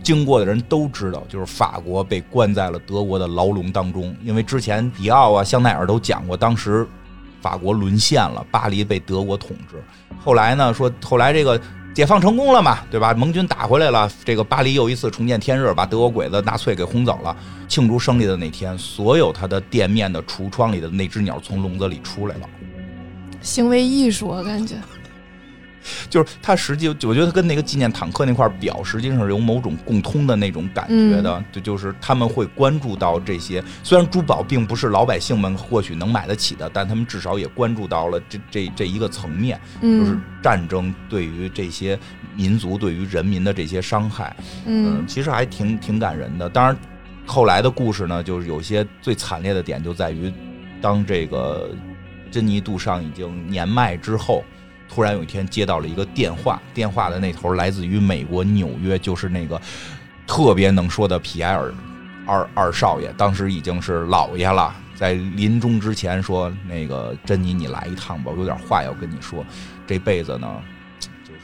[0.02, 4.14] 经过的人都知道，就是法国被关在了德国的牢笼当中。
[4.22, 6.86] 因为之前迪奥啊、香奈儿都讲过，当时
[7.40, 9.82] 法国沦陷了，巴黎被德国统治。
[10.22, 11.58] 后来呢，说后来这个。
[11.94, 13.14] 解放成功了嘛，对吧？
[13.14, 17.34] 盟军打回来了，这个巴黎又一次重见天日，把德国鬼子、纳粹给轰走了。
[17.68, 22.48] 庆祝胜利的那天，所有他的店面的橱窗里的那只鸟从笼子里出来了，
[23.40, 24.74] 行为艺术，我感觉。
[26.08, 33.62] 就是它实际，我觉得它跟那个纪念坦克那块表实际上是有某种共通的那种感觉的，就就是他们会关注到这些。
[33.82, 41.98] 虽然珠宝并不是老百姓们或许能买得起的，但他们至少也关注到了这这这一个层面，就是战争对于这些
[42.34, 44.34] 民族、对于人民的这些伤害。
[44.66, 46.48] 嗯，其实还挺挺感人的。
[46.48, 46.76] 当然，
[47.26, 50.32] 后来的故事呢，就是有些最惨烈的点就在于，
[50.80, 51.70] 当这个
[52.30, 54.42] 珍妮杜尚已经年迈之后。
[54.94, 59.60] 突然有一天接到了一个电话，电话的那头来自于美国纽约，就是那个
[60.24, 61.74] 特别能说的皮埃尔
[62.24, 69.44] 二二少爷，当时已经是老爷了，在临终之前说：“那个珍妮，你来一趟吧，我有点话要跟你说。
[69.84, 70.62] 这辈子呢，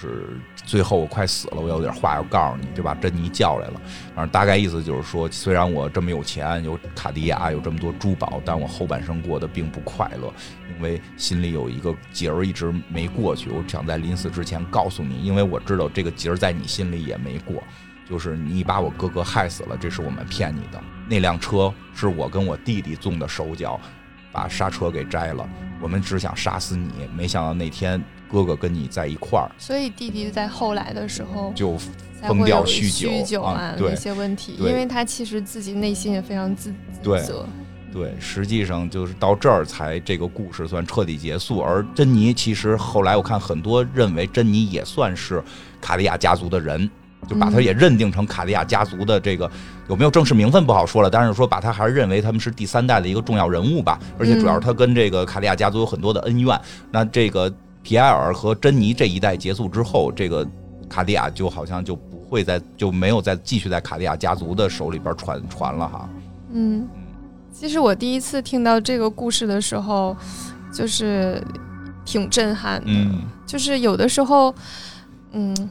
[0.00, 3.80] 是最后我快死了，我有点话要告诉你，就把珍妮叫来了。
[4.14, 10.32] 反正大概意思就是说，虽然我这么有钱，有卡地亚，有这么多珠宝，但我后半生过得并不快乐。”
[10.74, 17.62] 因为心里有一个结儿一直没过去，我想在临死之前告诉你，因为我知道这个结儿在你心里也没过，
[18.08, 20.80] 就是你把我哥哥害死了，这是我们骗你的。
[21.06, 23.78] 那辆车是我跟我弟弟纵的手脚，
[24.32, 25.46] 把刹车给摘了。
[25.82, 31.76] 我们只想杀死你，没想到那天哥哥跟你在一块儿，所以弟弟在后来的时候就
[32.22, 37.46] 疯掉酗酒啊那些问题，因为他其实自己内心也非常自自责。
[37.92, 41.58] 对，实际上就是到这儿才这个故事算彻底结束。
[41.58, 45.42] 而珍妮其实后来我看很多认为珍妮也算是
[45.80, 46.88] 卡地亚家族的人，
[47.28, 49.50] 就把他也认定成卡地亚家族的这个
[49.88, 53.98] 有没有正式名分不好说了，但是说把他还是认为他们是第三代的一个重要人物吧。
[54.20, 56.60] 而且主要是他跟这个卡地亚家族有很多的恩怨。
[56.92, 60.46] 那这个皮埃尔和珍妮这一代结束之后，这个
[60.88, 66.08] 卡地亚就好像就不会再就没有再继续在卡地亚家族的手里边传传了哈。
[66.52, 66.88] 嗯。
[67.52, 70.16] 其实我第一次听到这个故事的时候，
[70.72, 71.42] 就是
[72.04, 72.90] 挺震撼的。
[73.44, 74.54] 就是有的时候，
[75.32, 75.70] 嗯，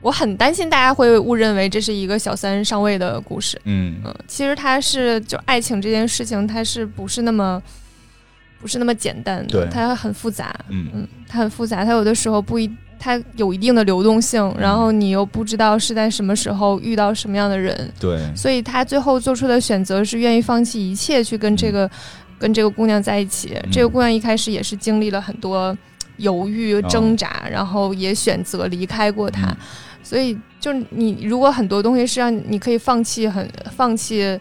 [0.00, 3.58] 我很担心大家会误认为这是一个小三上位的故事。
[3.62, 7.62] 嗯嗯，其实它是就爱情这件事情，它是不是那么
[8.60, 9.66] 不是那么简单的？
[9.68, 10.54] 它很复杂。
[10.68, 12.70] 嗯嗯，它很复杂，它有的时候不一。
[13.00, 21.88] 它有一定的流动性，然后你又不知道是在什么时候遇到什么样的人，对，所以他最后做出的选择是愿意放弃一切去跟这个
[22.40, 23.56] 跟这个姑娘在一起。
[23.70, 25.78] 这个姑娘一开始也是经历了很多
[26.16, 29.56] 犹豫挣扎，然后也选择离开过他。
[30.02, 34.36] 所以，就你如果很多东西是让你可以放弃，很放弃。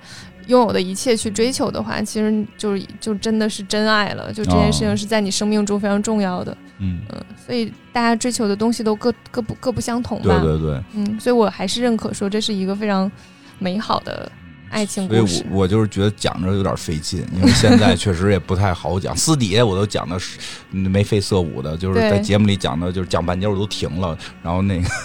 [0.47, 4.33] 拥有的一切去追求的话，其实就是就真的是真爱了。
[4.33, 6.57] 就这件事情是在你生命中非常重要的。
[6.79, 10.39] 嗯嗯，所以大家追求的东西都各各不各不相同吧？
[10.41, 10.83] 对对对。
[10.93, 13.12] 嗯，所以我还是认可说这是一个非常
[13.60, 14.31] 美好的
[14.69, 15.27] 爱情故事。
[15.27, 19.15] 所以我我就是觉得讲着有点费劲，因为现在确实也不太好讲。
[19.15, 20.39] 私底下我都讲的是
[20.71, 24.88] 眉飞色舞的，就是在节目里讲的，就是讲半截我都停了，然后那个。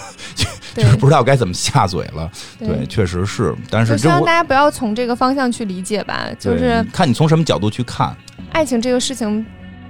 [0.73, 8.11] 就是不知道该怎么下嘴了，对，确实是，但是希望大家不要从这个方向去理解吧，就是看你从什么角度去看。
[8.51, 9.45] 爱情这个事情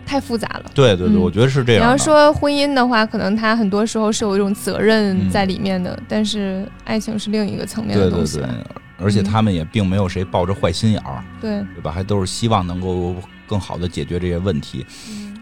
[0.06, 1.82] 太复杂了，对对对，我觉得是这样。
[1.82, 8.40] 你要说婚姻的话，可能它很多时候是有一种责任在里面的，但是爱情是另一个层面的东西。
[8.40, 8.66] 对对对，
[9.00, 11.92] 而且他们也并没有谁抱着坏心眼儿，对对吧？
[11.92, 13.16] 还都是希望能够
[13.48, 14.86] 更好的解决这些问题。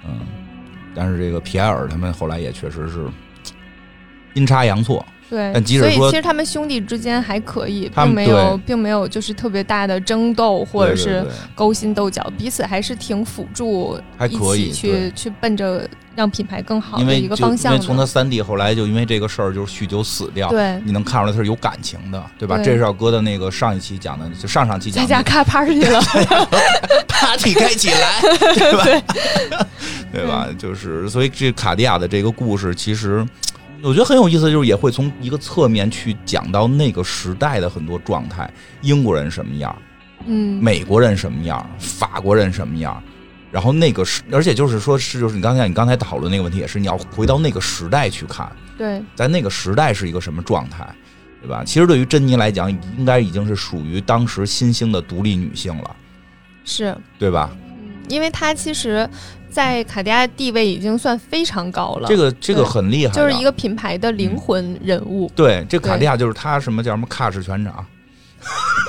[0.06, 0.20] 嗯，
[0.96, 3.08] 但是这个皮埃尔他们后来也确实是。
[4.34, 5.06] 阴差阳错。
[5.32, 17.72] 对，但即使说，所以其实他们兄弟之间还可以，并没有，并没有就是特别大的争斗或者是勾心斗角，彼此还是挺辅助，还可以去去奔着让品牌更好的一个方向。
[17.72, 22.58] 因为从他三弟后来就因为这个事儿就是酗酒死掉，对，你能看出来他是有感情的，对吧？
[22.58, 26.02] 这是要搁到那个上一期讲的，就上上期讲在家开 party 了，
[27.08, 28.20] party 开起来，
[28.54, 29.66] 对吧？
[30.12, 30.50] 对吧？
[30.60, 33.26] 就是所以这卡地亚的这个故事其实。
[33.84, 38.48] 我觉得很有意思，就是也会从一个侧面去讲到那个时代的很多状态，
[38.82, 39.76] 英国人什么样，
[40.26, 43.02] 嗯，美国人什么样，法国人什么样，
[43.52, 50.88] 然后那个时，而且就是说，是就是你刚才你刚才讨论那个问题，也是你要回到那个时代去看，对，在那个时代是一个什么状态，
[51.42, 51.64] 对吧？
[51.66, 55.96] 其实对于珍妮来讲，应该已经是属于当时新兴的独立女性了，
[56.66, 57.50] 是对吧？
[58.08, 59.10] 因为她其实。
[59.52, 65.30] 在卡地亚地位已经算非常高了，这个这个很厉害，就是一个品牌的灵魂人物。
[65.36, 67.86] 对，这卡地亚就是他什么叫什么卡式全场，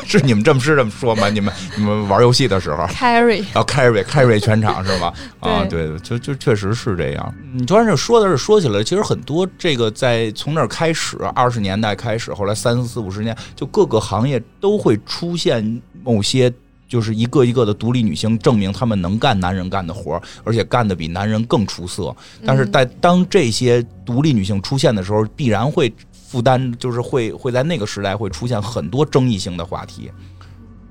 [0.07, 1.29] 是你们这么是这么说吗？
[1.29, 5.13] 你们你们玩游戏的时候， carry 啊 carry carry 全 场是吧？
[5.41, 7.35] 啊，对，就就确实是这样。
[7.53, 16.53] 你突然这说的是说起来，其实很多这个在从那儿开始，二十年代开始，后来三四五十年，就各个行业都会出现某些。
[16.93, 22.15] 就是一个一个的独立女性，证明她们能干男人干的活，而且干的比男人更出色。
[22.45, 30.11] 但是在当这些独立女性出现的时候，必然会负担， 就是会会在那个时代会出现很多争议性的话题，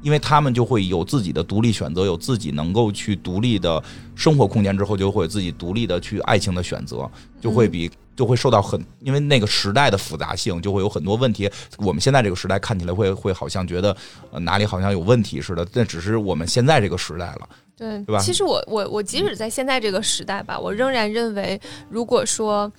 [0.01, 3.79] 因为他们就会有自己的独立选择，有自己能够去独立的
[4.15, 7.07] 生活空间之后，就会自己独立的去爱情的选择，
[7.39, 7.91] 就会比。
[8.21, 11.49] 就会受到很，因为那个时代的复杂性，就会有很多问题。
[11.79, 13.97] 我们现在这个时代看起来会会好像觉得
[14.29, 18.19] 呃哪里好像有问题似的，那只是我们现在这个时代了，对对吧？
[18.19, 22.71] 其实我我我即使在现在这个时代吧，我仍然认为，如果说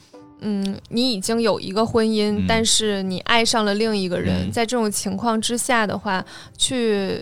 [0.43, 6.25] 嗯你已经有一个婚姻，但是你爱上了另一个人，在这种情况之下的话，
[6.57, 7.21] 去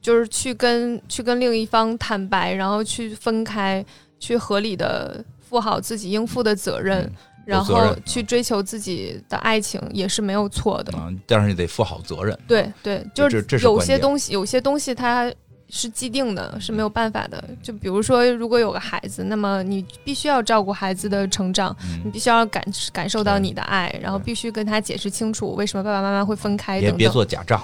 [0.00, 3.84] 就是去跟去跟另一方坦白，然后去分开，
[4.20, 7.10] 去合理的负好自己应负的责任。
[7.44, 12.38] 然后去追求自己的爱情也是没有错的，嗯，但是你得负好责任。
[12.46, 15.32] 对对，就是有些东西，有些东西它
[15.68, 17.42] 是既定的，是没有办法的。
[17.62, 21.74] 就比如说，如果有个孩子，那么你必须要照顾孩子的成长，
[22.04, 26.80] 你必须要感感受到你的爱，然后必须跟他解释清楚为什么爸爸妈妈会分开。
[26.80, 27.60] 别别做假账，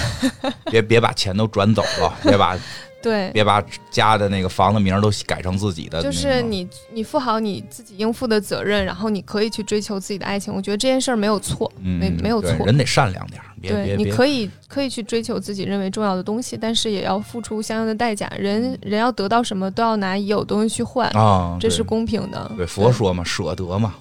[0.70, 2.56] 别别把钱都转走了，别把。
[3.02, 6.02] 对，别把家的那个房子名都改成自己的。
[6.02, 10.54] 就是你，你负好你自己应负的责任，然后你可以去追求自己的爱情。
[10.54, 12.64] 我觉得这件事儿没有错，没没有错。
[12.64, 13.46] 人得善良点儿。
[13.62, 18.28] 对，你可以可以去追求自己认为重要的东西，但是也要付出相应的代价。
[18.36, 22.50] 人人要得到什么，都要拿已有东西去换啊，这是公平的。
[22.56, 23.94] 对，佛说嘛，舍得嘛。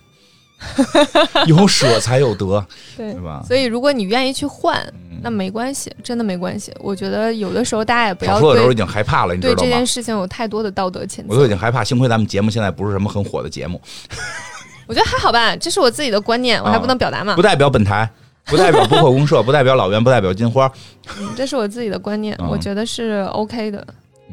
[1.47, 3.43] 有舍才有得，对对吧？
[3.47, 4.77] 所以如果你愿意去换，
[5.23, 6.71] 那没关系，真的没关系。
[6.79, 9.59] 我觉得有的时候大家也不要说的时候已经害怕了，你知道吗？
[9.59, 11.83] 对这件事情有太多的道德谴责，我都已经害怕。
[11.83, 13.81] 幸亏咱们节目现在不是什么很火的节目，
[14.87, 15.55] 我觉得还好吧。
[15.55, 17.35] 这是我自己的观念，我还不能表达吗？
[17.35, 18.09] 不代表本台，
[18.45, 20.71] 不代表播客公社，不代表老袁，不代表金花。
[21.35, 23.85] 这是我自己的观念，我觉得是 OK 的。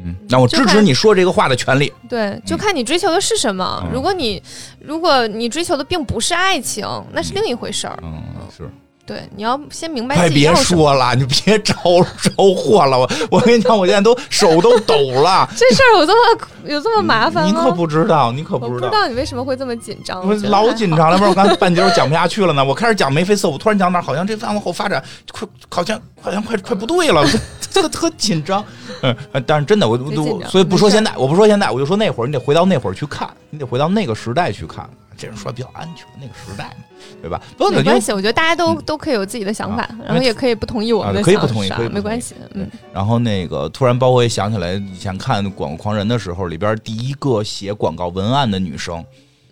[0.03, 1.91] 嗯，那我支持你说这个话的权利。
[2.07, 3.83] 对，就看你追求的是什么。
[3.93, 4.41] 如果你，
[4.79, 7.97] 如果你追求的并不是爱情，那是另一回事儿。
[8.01, 8.23] 嗯，
[8.55, 8.69] 是。
[9.09, 10.15] 对，你要先明白。
[10.15, 11.73] 快别说了，你别招
[12.21, 12.99] 招祸了！
[12.99, 14.93] 我我跟你讲，我现在都手都抖
[15.23, 15.49] 了。
[15.57, 17.49] 这事儿有这么有这么麻烦吗？
[17.49, 18.81] 你可不知道，你可不知道。
[18.81, 20.21] 不知道你为什么会这么紧张？
[20.21, 22.63] 我老紧张了，不是我刚半截讲不下去了呢。
[22.63, 27.25] 我开始讲眉飞色舞，突然讲哪，好像这再往后发展，快好像好像快快不对了，
[27.71, 28.63] 这个特紧张。
[29.01, 29.15] 嗯，
[29.47, 34.87] 但是真的，我我所以不说现在，我不说现在，我就说那会儿，你得回到那会儿去看，你得回到那个时代去看。
[35.19, 36.85] 这种说比较安全，那个时代嘛。
[37.21, 37.41] 对吧？
[37.57, 42.35] 不没关系，我觉得大家都都可以有自己的想法，然后也可以不同意我们的，可以不同意，可以没关系。
[42.53, 42.69] 嗯。
[42.93, 49.03] 然后那个突然，包括也想起来以前看《广告狂人》的时候，里边第一个写广告文案的女生，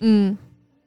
[0.01, 0.38] 嗯，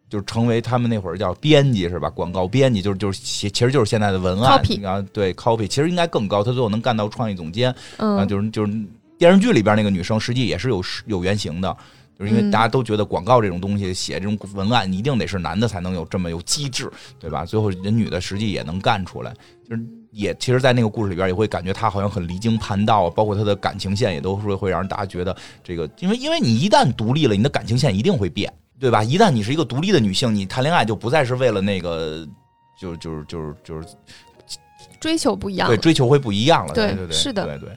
[0.09, 2.11] 就是成为他们那会儿叫编辑是吧？
[2.11, 7.75] 广告编辑就是就是写，其实就是现在的文案啊，对，copy，其实应该更高，他最后能干到创意总监。
[7.97, 8.73] 嗯，就是就是
[9.19, 11.77] 电视剧里边那个女生，实际也是有有原型的。
[12.21, 17.47] 就是因为大家都觉得广告这种东西写这种文案，你一定得是男的才能有这么有机智，对吧？
[17.47, 19.33] 最后人女的实际也能干出来，
[19.67, 29.03] 就是也其实，在那个故事里边也会感觉她好像很离经叛道，包括她的感情线也都会会让大家觉得这个，因为因为你一旦独立了，你的感情线一定会变，对吧？
[29.03, 32.29] 一旦你是一个独立的女性，你谈恋爱就不再是为了那个，
[32.79, 33.89] 就就是就是就是。
[35.01, 36.75] 追求不一样，对追求会不一样了。
[36.75, 37.71] 对对对，是的，对对。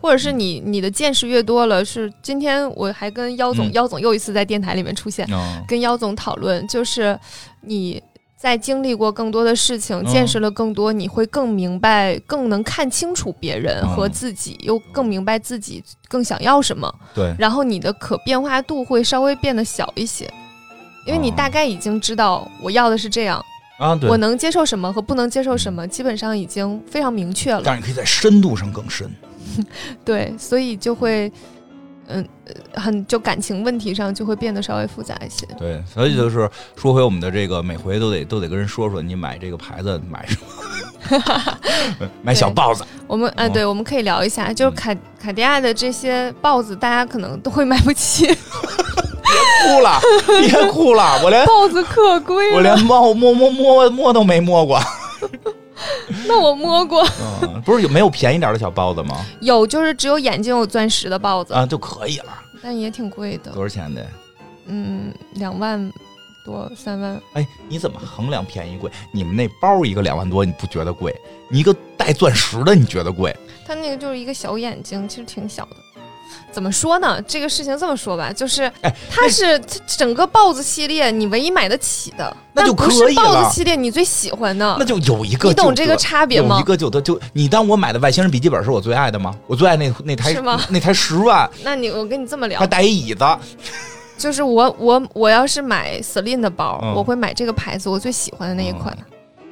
[0.00, 5.28] 或者是你你的见识越多了，是今天我还跟妖总，妖总又一次在电台里面出现，
[5.66, 7.18] 跟妖总讨论，就是
[7.62, 8.02] 你
[8.36, 16.90] 在经历过更多的事情，见识了更多，你会更明白，更能看清楚别人和自己，又更明白自己更想要什么。
[17.12, 20.32] 对，然后你的可变化度会稍微变得小一些，
[21.06, 23.44] 因为你大概已经知道我要的是这样
[23.80, 27.62] 啊，我能接受什么和不能接受什么，基本上已经非常明确了。
[27.64, 29.10] 但是你可以在深度上更深。
[30.04, 31.32] 对，所以就会。
[32.12, 32.28] 嗯，
[32.74, 35.46] 很就感情问题上就会变得稍微复杂一些。
[35.56, 42.08] 对，所以就是说回我们的这个，每回都得都得跟人说说，你买这个牌子买什么？
[42.20, 42.84] 买小豹子。
[43.06, 48.26] 我们哎，对，我们可以聊一下，就是卡卡地亚的这些豹子，大家可能都会买不起。
[49.30, 50.00] 别哭了，
[50.48, 54.80] 别哭了，我连豹子可贵，我连猫摸摸摸摸都没摸过。
[56.26, 57.04] 那我摸过，
[57.64, 59.24] 不是有没有便宜点的小豹子吗？
[59.40, 63.50] 有，就是只有眼睛有钻石的豹子啊就可以了，但也挺贵的。
[63.52, 64.06] 多少钱的？
[64.66, 65.90] 嗯，两万
[66.44, 67.20] 多，三万。
[67.32, 68.90] 哎，你怎么衡量便宜贵？
[69.10, 71.14] 你们那包一个两万多，你不觉得贵？
[71.48, 73.34] 你一个带钻石的，你觉得贵？
[73.66, 75.76] 它那个就是一个小眼睛，其实挺小的。
[76.52, 77.20] 怎么说呢？
[77.22, 83.22] 这个事情这么说吧，就是，哎，它是整个豹子系列你唯一买得起的，那就可以了。
[83.22, 86.56] 豹子系列你最喜欢的，那就有一个，你懂这个差别吗？
[86.56, 89.34] 有一个就得就你当我买的外星人笔记本是我最爱的吗？
[89.46, 90.60] 我最爱那那台是吗？
[90.68, 91.48] 那台十万？
[91.62, 93.24] 那你我跟你这么聊，还带一椅子。
[94.18, 98.94] 就是我我我要是买 Celine 的包，我会买这个牌子我最喜欢的那一款。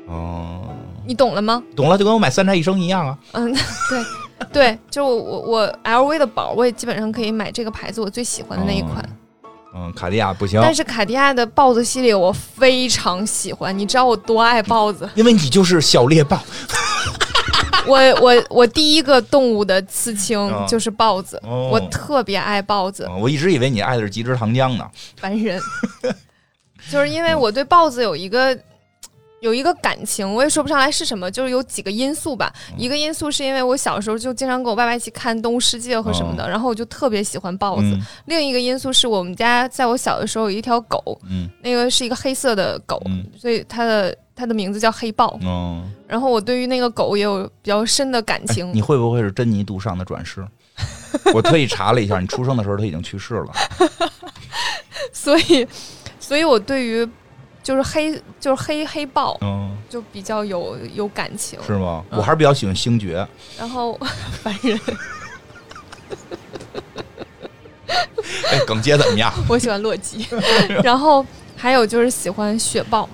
[0.07, 0.61] 哦，
[1.07, 1.62] 你懂了吗？
[1.74, 3.16] 懂了，就跟我买三宅一生一样啊。
[3.33, 3.51] 嗯，
[3.89, 4.05] 对。
[4.53, 9.05] 对，就我我我 LV 的包，我也基本上可以买这个牌子我最喜欢的那一款。
[9.74, 10.61] 嗯，卡地亚不行。
[10.62, 15.09] 但是卡地亚的豹子系列我非常喜欢，你知道我多爱豹子？
[15.14, 16.41] 因为你就是小猎豹。
[17.86, 23.09] 我我我第一个动物的刺青就是豹子，我特别爱豹子。
[23.18, 24.86] 我一直以为你爱的是吉之糖浆呢。
[25.16, 25.61] 烦人。
[26.91, 28.59] 就是因为我对豹子有一个。
[29.41, 32.53] 有一个感情，我也说不上来是什么，就是有几个因素吧。
[32.76, 37.99] 一个因素是因为我小时候就经常跟我爸爸一起看《动物世界》和什么的，然后我就特别喜欢豹子。
[38.26, 41.20] 另一个因素是我们家在我小的时候有一条狗，
[41.62, 43.01] 那个是一个黑色的狗，
[43.39, 45.39] 所以它的它的名字叫黑豹。
[46.07, 48.72] 然后我对于那个狗也有比较深的感情。
[48.74, 50.45] 你会不会是珍妮杜尚的转世？
[51.32, 53.53] 我特意查了一下，你出生的时候它已经去世了。
[55.12, 55.66] 所以，
[56.18, 57.09] 所以我对于。
[57.69, 58.11] 就是黑，
[58.41, 62.03] 就是黑黑豹，嗯，就比较有有感情，是吗？
[62.09, 63.29] 我还是比较喜欢星爵。
[63.59, 63.93] 然后
[64.43, 64.81] 烦人。
[68.51, 69.31] 哎，耿杰怎么样？
[69.47, 70.27] 我喜欢洛基。
[70.83, 71.23] 然后
[71.59, 73.07] 还有就是喜欢雪豹，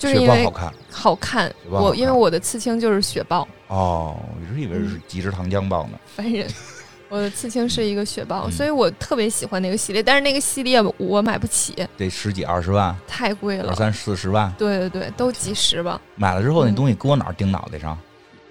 [0.00, 0.74] 就是因为好看。
[0.90, 1.54] 好看。
[1.70, 3.46] 我因为我的刺青就是雪豹。
[3.68, 5.98] 哦，我一直以为是极致糖浆豹呢。
[6.16, 6.44] 烦人。
[7.08, 16.00] 我的刺青是一个雪豹，所以我特别喜欢那个系列，但是那个系列我买不起，得十几二十万，太贵了，二三四十万，对对对，都几十吧。
[16.16, 17.96] 买了之后那东西搁哪儿钉脑袋上？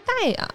[0.05, 0.47] 戴呀。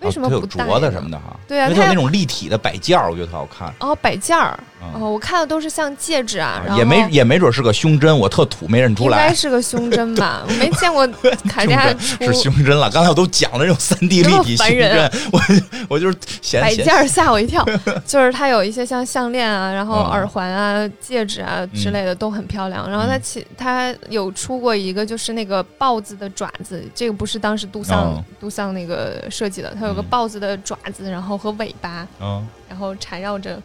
[0.00, 1.38] 为什么它有镯子什么的哈？
[1.46, 3.72] 对啊，它有那种立体的摆件儿，我觉得特好看。
[3.78, 4.58] 哦，摆件儿，
[4.94, 9.22] 哦，我看的都是像戒指啊，然后也没也没准是个胸针，我特土没认出来。
[9.22, 10.42] 应该是个胸针吧？
[10.48, 11.06] 我没见过
[11.48, 11.88] 卡地亚
[12.20, 12.90] 是胸针了。
[12.90, 15.40] 刚才我都讲了这种三 D 立体胸针，我
[15.88, 16.18] 我就是
[16.60, 17.64] 摆件吓我一跳。
[18.04, 22.90] 就是它有一些像项链啊，然后耳环啊、戒指啊之类的都很漂亮。
[22.90, 29.92] 然后它其它有出过一个就是那个豹子的爪子，这个不是当时杜尚杜尚那个设计的，它有。
[29.92, 33.60] 有个豹子的爪子，然后和尾巴，嗯，然后缠绕着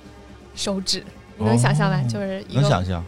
[0.57, 1.01] 手指，
[1.37, 2.03] 你能想象吧？
[2.09, 3.01] 就是能想象，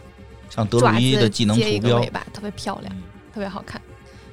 [0.48, 2.90] 像德鲁伊的技能图标，尾巴特别漂亮，
[3.34, 3.78] 特别好看。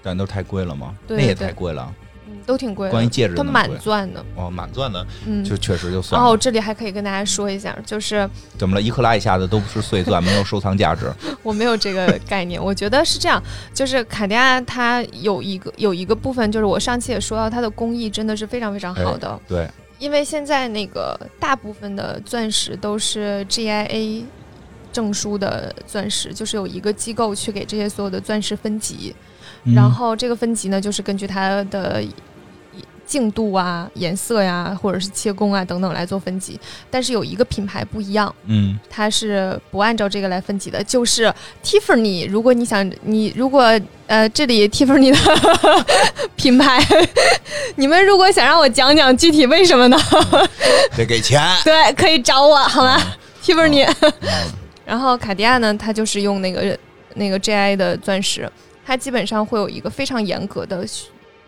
[0.02, 0.96] 但都太贵了吗？
[1.08, 1.94] 那也太贵了，
[2.30, 2.90] 嗯，都挺贵。
[2.90, 6.18] 关于戒指，它满钻的哦，满钻的，嗯，就确实就算。
[6.18, 8.82] 然后这里还可以跟大家说一下，就是怎么了？
[8.82, 11.12] 一克拉以下的都不是碎钻，没有收藏价值。
[11.44, 13.42] 我没有这个概念，我觉得是这样，
[13.74, 19.38] 就是卡地亚它有一个有一个部分，就是我上期也说到，它的工艺真的是非常非常好的。
[19.48, 19.70] 对，
[20.00, 24.24] 因为现在那个大部分的钻石都是 GIA。
[24.90, 29.16] 证书的钻石就是有一个机构去给这些所有的钻石分级，
[29.76, 32.04] 然后这个分级呢，就是根据它的
[33.08, 36.60] 净度啊、颜色呀，或者是切工啊等等来做分级。
[36.92, 41.34] 但是有一个品牌不一样，嗯，它是不按照这个来分级的，就是
[41.64, 42.30] Tiffany。
[42.30, 45.86] 如果你想，你如果呃，这里 Tiffany 的
[46.36, 46.80] 品牌，
[47.78, 49.98] 你们如果想让我讲讲具体为什么呢？
[50.96, 53.02] 得给钱， 对，可以找我好吗
[53.42, 53.90] ？Tiffany。
[54.86, 56.78] 然后卡地亚呢，它就是用那个
[57.16, 58.50] 那个 J I 的钻石，
[58.86, 60.86] 它基本上会有一个非常严格的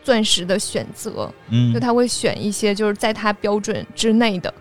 [0.03, 4.53] 钻石的选择，嗯，就他会选一些就是在他标准之内的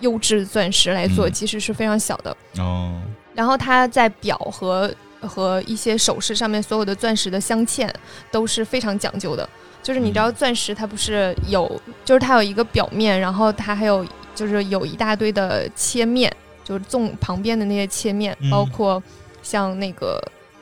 [0.00, 3.00] 优质钻石来做，其实是非常小的哦。
[3.34, 7.88] 然后它在表和和一些首饰上面所有的钻石的镶嵌
[8.32, 9.48] 都是非常讲究的。
[9.80, 16.34] 就是你知道，钻石它不是有，就是它有一个表面，然后它还有就是有一大堆的切面，
[16.64, 19.00] 就是纵旁边的那些切面，包括
[19.40, 20.20] 像那个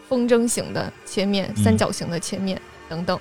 [0.09, 3.18] 风筝形的切面、三角形的切面等等。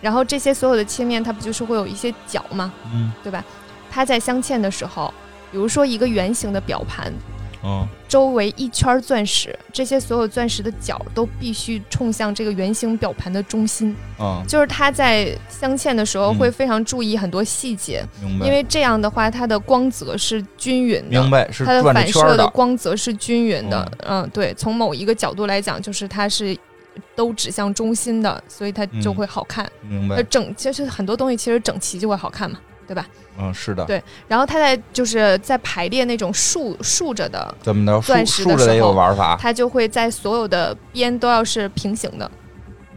[0.00, 2.72] 然后这些所有的切面，它不就是会有一些角吗？
[2.92, 3.44] 嗯，对吧？
[3.90, 5.12] 它在镶嵌的时候，
[5.50, 7.12] 比如说一个圆形的表盘。
[8.06, 13.92] 周围一圈钻石，这些所有钻石的角都必须冲向这个圆形表盘的中心。
[14.20, 18.46] 嗯，就是它在镶嵌的时候会非常注意很多细节，明白？
[18.46, 21.50] 因为这样的话，它的光泽是均匀的，明白？
[21.50, 23.90] 是它的反射的光泽是均匀的。
[24.06, 26.56] 嗯，对，从某一个角度来讲，就是它是
[27.14, 29.70] 都指向中心的，所以它就会好看。
[29.82, 30.22] 明白？
[30.24, 32.58] 整其实很多东西其实整齐就会好看嘛。
[32.86, 33.04] 对吧？
[33.36, 33.84] 嗯，是的。
[33.84, 42.30] 对，然后它在就是在排列那种竖竖着的怎么的钻石的时候，玩法，它就会在所有的边都要是平行的。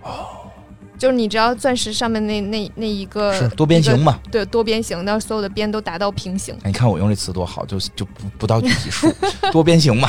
[0.03, 0.27] 哦。
[0.95, 4.19] 就是你只要钻石上面那那那一个是多边形嘛？
[4.29, 6.53] 对，多边形，那所有的边都达到平行。
[6.65, 9.11] 你看我用这词多好，就就不不到具体数，
[9.51, 10.07] 多边形嘛。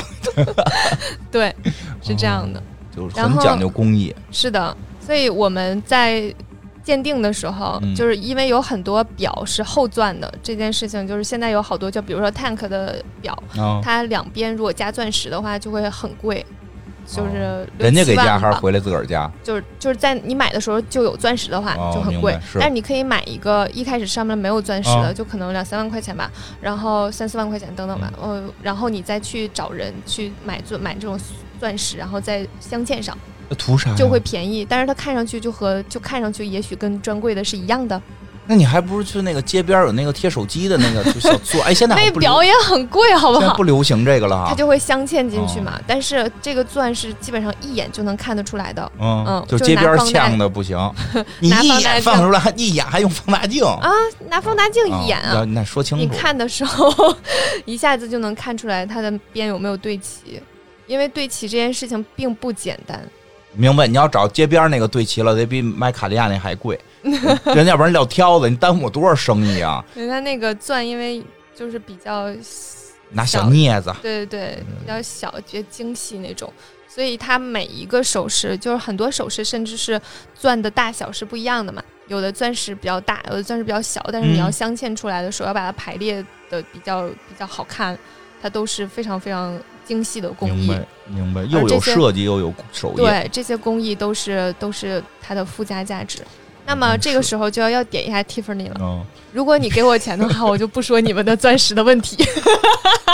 [1.31, 1.55] 对，
[2.03, 2.61] 是这样的，
[2.95, 4.15] 就是很讲究工艺。
[4.31, 6.35] 是的，所以我们在。
[6.83, 13.39] 鉴定的时候，就是因为有很多表是后钻的，这件事情就是现在有好多，就比如说 Tank 的表，
[13.83, 16.45] 它两边如果加钻石的话，就会很贵，
[17.07, 19.31] 就是人家给加还是回来自个儿加？
[19.45, 26.31] 就是就是在你买的时候就有钻石的话就很贵，但是你可以买一个一开始上面没有钻石的，就可能两三万块钱吧，
[26.63, 31.17] 然后三四万块钱等等吧，呃，然后你再去找人去买钻买这种
[31.61, 33.17] 钻石，然后再镶嵌上。
[33.59, 38.01] 图啥就会便宜，但是它看上去就和就看上去也许跟专柜的是一样的。
[38.47, 41.63] 那你还不如去那个街边有那个贴手机的那个就小做。
[41.63, 43.55] 哎，现在那表也很贵，好不好？
[43.55, 44.47] 不流行这个了哈。
[44.49, 48.91] 它就会镶嵌进去嘛，但是这个钻是基本上一眼就能看得出来的。
[49.01, 50.79] 嗯嗯，就街边呛的不行，
[51.41, 53.91] 你一眼放出来，一眼还用放大镜啊？
[54.29, 55.45] 拿放大镜一眼啊？
[55.45, 57.15] 那说清楚，你看的时候
[57.67, 60.41] 一下子就能看出来它的边有没有对齐，
[60.91, 63.01] 因为对齐这件事情并不简单。
[63.53, 66.77] 明白，你要找街边那个对齐了，得比买卡地亚那还贵。
[67.03, 69.85] 人家要不然撂挑子，你耽误我多少生意啊？
[69.95, 71.23] 人家那个钻，因为
[71.55, 72.27] 就是比较
[73.11, 76.53] 拿小镊子，对对对，比较小，比较精细那种，
[76.89, 80.01] 所以它每一个首饰，就是很多首饰，甚至是
[80.35, 81.81] 钻的大小是不一样的嘛。
[82.09, 87.97] 有的钻石比较大，有的钻石比较小，但是你要镶嵌出来的时候，要把它排列的比较比较好看，
[88.43, 89.57] 它都是非常非常。
[89.91, 96.23] 精细的工艺，明白，明白，又有设计又有手艺，对，这些工艺都是都是它的附加价值。
[96.65, 98.77] 那么这个时候就要要点一下 Tiffany 了。
[98.79, 102.25] 嗯，如果你给我钱的话，我就不说你们的钻石的问题。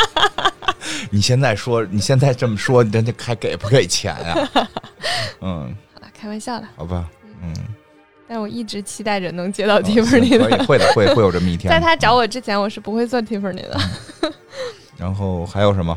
[1.08, 4.50] 你现在说，你现在这么说，人家还给不给钱呀？
[5.40, 7.08] 嗯，好了，开玩笑了，好吧，
[7.42, 7.54] 嗯。
[8.28, 11.70] 但我一直期待着能接到 Tiffany 的，会的，会会有这么一天。
[11.72, 13.80] 在他找我之前，我是不会做 Tiffany 的。
[14.98, 15.96] 然后还有什么？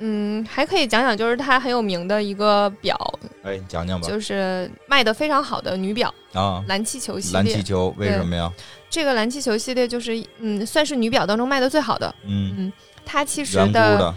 [0.00, 2.96] 嗯，还可以讲讲，就是它很有名的一个表，
[3.42, 4.06] 哎，讲讲吧。
[4.06, 7.34] 就是卖的非常好的女表啊，蓝气球系列。
[7.34, 8.52] 蓝气球为什么呀？
[8.88, 12.14] 这个蓝气球系列就是，嗯，算是女表当中卖的最好的。
[12.24, 12.72] 嗯嗯，
[13.04, 14.14] 它其实的，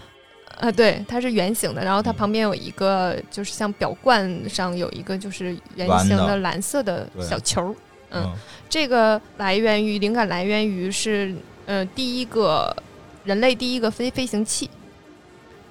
[0.60, 7.76] 呃，对，它是圆形的，然后它旁边有一个，就是像表冠上有一个就是圆形的蓝色的小球。
[8.12, 8.32] 嗯，
[8.70, 11.34] 这个来源于灵感来源于是，
[11.66, 12.76] 呃，第一个
[13.24, 14.70] 人类第一个飞飞行器。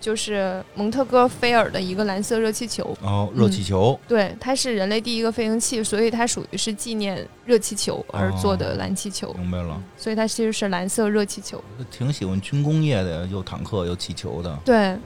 [0.01, 9.31] 就是蒙特哥菲尔的一个蓝色热气球哦，热气球，对，它是人类第一个飞行器，所以它属于是纪念热气球而做的蓝气球。
[9.35, 11.63] 明白了，所以它其实是蓝色热气球。
[11.91, 14.59] 挺喜欢军工业的，有坦克，有气球的。
[14.65, 14.97] 对，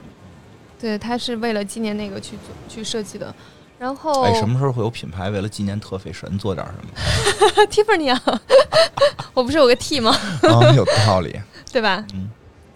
[0.79, 3.35] 对，它是为了纪念那个去做去设计的。
[3.77, 7.65] 然后，哎，什么时候会有品牌为了纪念特费神做点什么？
[7.67, 8.41] Tiffany 啊，
[9.35, 10.15] 我不是有个 T 吗？
[10.43, 11.37] 啊，有道理，
[11.69, 12.05] 对吧？
[12.13, 12.29] 嗯。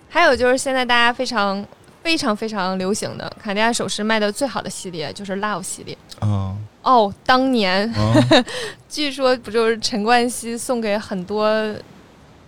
[0.10, 1.66] 还有就是现在大家非常。
[2.10, 5.96] 非常非常流行的卡地亚首饰卖的最好的系列就是 Love 系列。
[6.22, 7.88] 哦哦，当年
[8.90, 11.48] 据说不就是陈冠希送给很多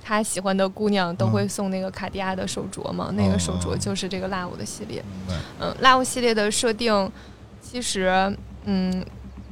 [0.04, 3.12] 他喜欢的姑娘都会送那个卡地亚的手镯吗？
[3.14, 5.04] 那个手镯就是这个 Love 的系列。
[5.60, 7.12] 嗯，Love 系列的设定
[7.62, 8.36] 其实，
[8.66, 9.06] 嗯，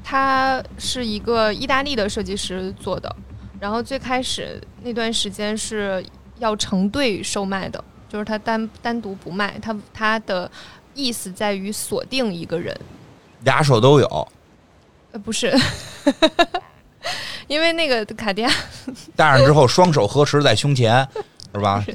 [0.04, 3.16] 它是一个意大利的设计师做的，
[3.60, 6.04] 然后最开始那段时间是
[6.40, 7.84] 要成对售卖的。
[8.10, 10.50] 就是他单单独不卖，他他的
[10.96, 12.78] 意思在于锁定一个人，
[13.44, 14.28] 俩手都有，
[15.12, 15.56] 呃不是，
[17.48, 18.52] 因为那个卡地亚
[19.16, 21.08] 戴上之后双手合十在胸前，
[21.54, 21.86] 是吧？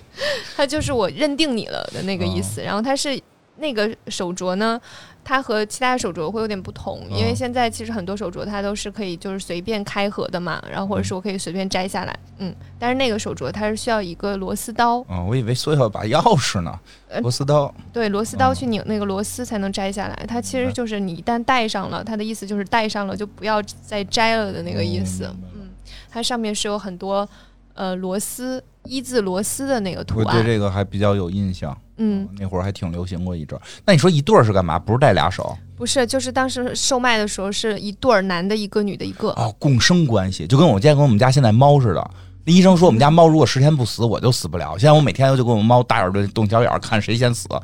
[0.56, 2.62] 他就是我认定你了的那个意思。
[2.62, 3.20] 然后他是
[3.56, 4.80] 那个手镯呢，
[5.24, 14.98] 它和其他手镯会有点不同，因为现在其实很多手镯它都是可以就是随便开合的嘛，然后或者是我可以随便摘下来，嗯，但是那个手镯它是需要一个螺丝刀。
[15.08, 16.78] 哦，我以为所以要把钥匙呢，
[17.22, 17.74] 螺丝刀。
[17.92, 20.24] 对，螺丝刀去拧那个螺丝才能摘下来。
[20.28, 25.24] 它其实就是你一旦戴上了，它的意思就是戴上了就不要再摘了的那个意思。
[25.54, 25.70] 嗯，
[26.10, 27.26] 它上面是有很多
[27.72, 30.26] 呃螺丝一字螺丝的那个图案。
[30.26, 31.74] 我对这个还比较有印象。
[31.96, 33.58] 嗯，那会儿还挺流行过一阵。
[33.84, 34.78] 那你说一对儿是干嘛？
[34.78, 35.56] 不是戴俩手？
[35.76, 39.28] 不是，就是当时售卖的时候是一对儿，男的一个，女的一个。
[39.30, 42.10] 哦，共生关系，就跟我见跟我们家现在猫似的。
[42.44, 44.76] 那医生说我们家猫如果十天不死，我就死不了。
[44.76, 47.48] 现在我每天就跟我们猫大眼儿瞪小眼儿，看谁先死。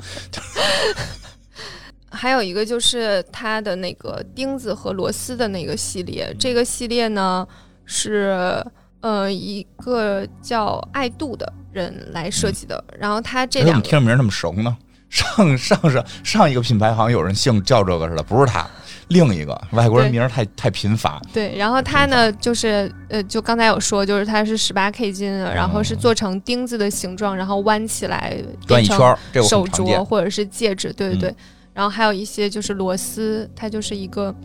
[2.09, 7.47] 还有一个就是它的那个钉子和螺丝的那个系列，这个系列呢
[7.85, 8.63] 是
[9.01, 11.53] 呃一个叫爱杜的。
[11.73, 14.75] 人来设计的，然后他这两个听着名那么熟呢？
[15.07, 18.69] 上上上上一个品牌好像有人姓叫这个似的，不是他，
[19.07, 21.21] 另一个外国人名太太贫乏。
[21.31, 28.35] 对，然后他呢，就是呃，就刚才有说，就是它是十八 K 金，然后是做成钉子的形状，然后弯起来
[28.67, 28.97] 转一圈，
[29.41, 31.35] 手镯或者是戒指，对对对。
[31.73, 34.35] 然后还有一些就是螺丝，它就是一个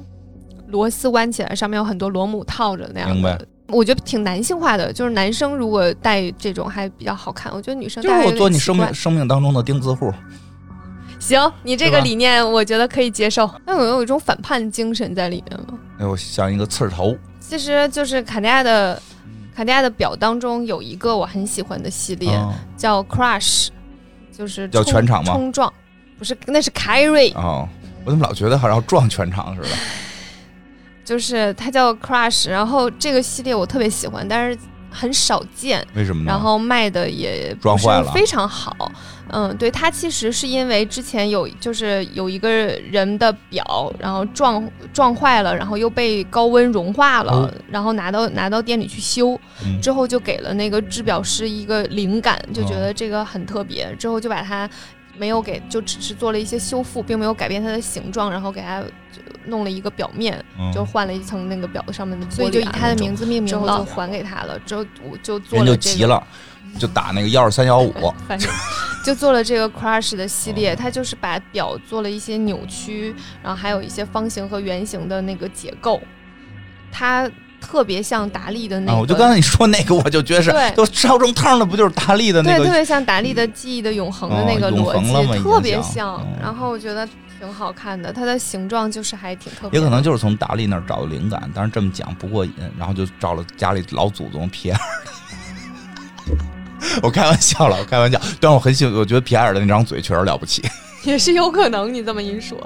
[0.69, 3.49] 螺丝弯起来，上面有很多螺母套着那样的。
[3.69, 7.53] 我觉得挺男性化的，就是男生如果戴这种还比较好看。
[7.53, 10.13] 我觉得女生就是我做你生命生命当中的钉子户。
[11.19, 13.51] 行，你这个理念我觉得可以接受。
[13.65, 15.79] 那有有一种反叛精神在里面吗？
[15.99, 17.17] 哎，我像一个刺头。
[17.41, 19.01] 其实就是卡地亚的
[19.55, 22.31] 卡地亚的表当中有一个我很喜欢的系列，
[22.77, 23.69] 叫 Crush，
[24.31, 25.33] 就是叫全场吗？
[25.33, 25.73] 冲撞，
[26.19, 27.35] 不是，那是 Carry。
[27.35, 27.69] 哦，
[28.05, 29.69] 我怎么老觉得好像撞全场似的？
[31.07, 34.59] 就是它叫 Crush，然后这个系列我特别喜欢，但是
[34.91, 35.87] 很少见。
[35.95, 36.29] 为什么呢？
[36.29, 38.91] 然后卖的也不是非常好。
[39.29, 49.39] 嗯，对，它其实是因为之前有就是有一个人的表，然后撞撞坏了，然后又被高温融化了，然后拿到拿到店里去修，
[49.83, 54.69] 之后就给了那个制表师一个灵感，就觉得这个很特别，之后就把它
[55.19, 58.83] 没有给，就只是做了一些修复，并没有改变它的形状，然后给它。
[59.47, 60.45] 弄了一个表面，
[60.75, 64.59] 就换了一层那个表上面的所以就以他的名字命名了，就还给他了。
[64.67, 66.27] 之后我就做了这个，就急了，
[66.81, 67.93] 就打那个幺二三幺五，
[68.27, 68.51] 反正
[69.07, 70.75] 就做了这个 Crush 的系列。
[70.75, 76.03] 它就是把表做了一些扭曲，然后还有一些方形和圆形的那个结构，
[76.91, 77.31] 它
[77.67, 78.99] 特别像达利的那个。
[78.99, 82.59] 我就刚才你说那个，我就觉得是都烧成汤的，不就是达利的那个？
[82.59, 86.25] 对，特别像达利的记忆的永恒的那个逻辑，特别像。
[86.41, 87.07] 然后我觉得。
[87.39, 89.79] 挺好看的，它的形状就是还挺特别。
[89.79, 94.87] 也可能就是从达利那儿找的灵感，但是这么讲不过瘾，然后就照了家里老祖宗皮埃尔。
[97.05, 100.63] 我开玩笑了，我开玩笑，但我很喜，我觉得皮埃尔的那张嘴确实了不起。
[101.05, 102.59] 也是有可能，你这么一说。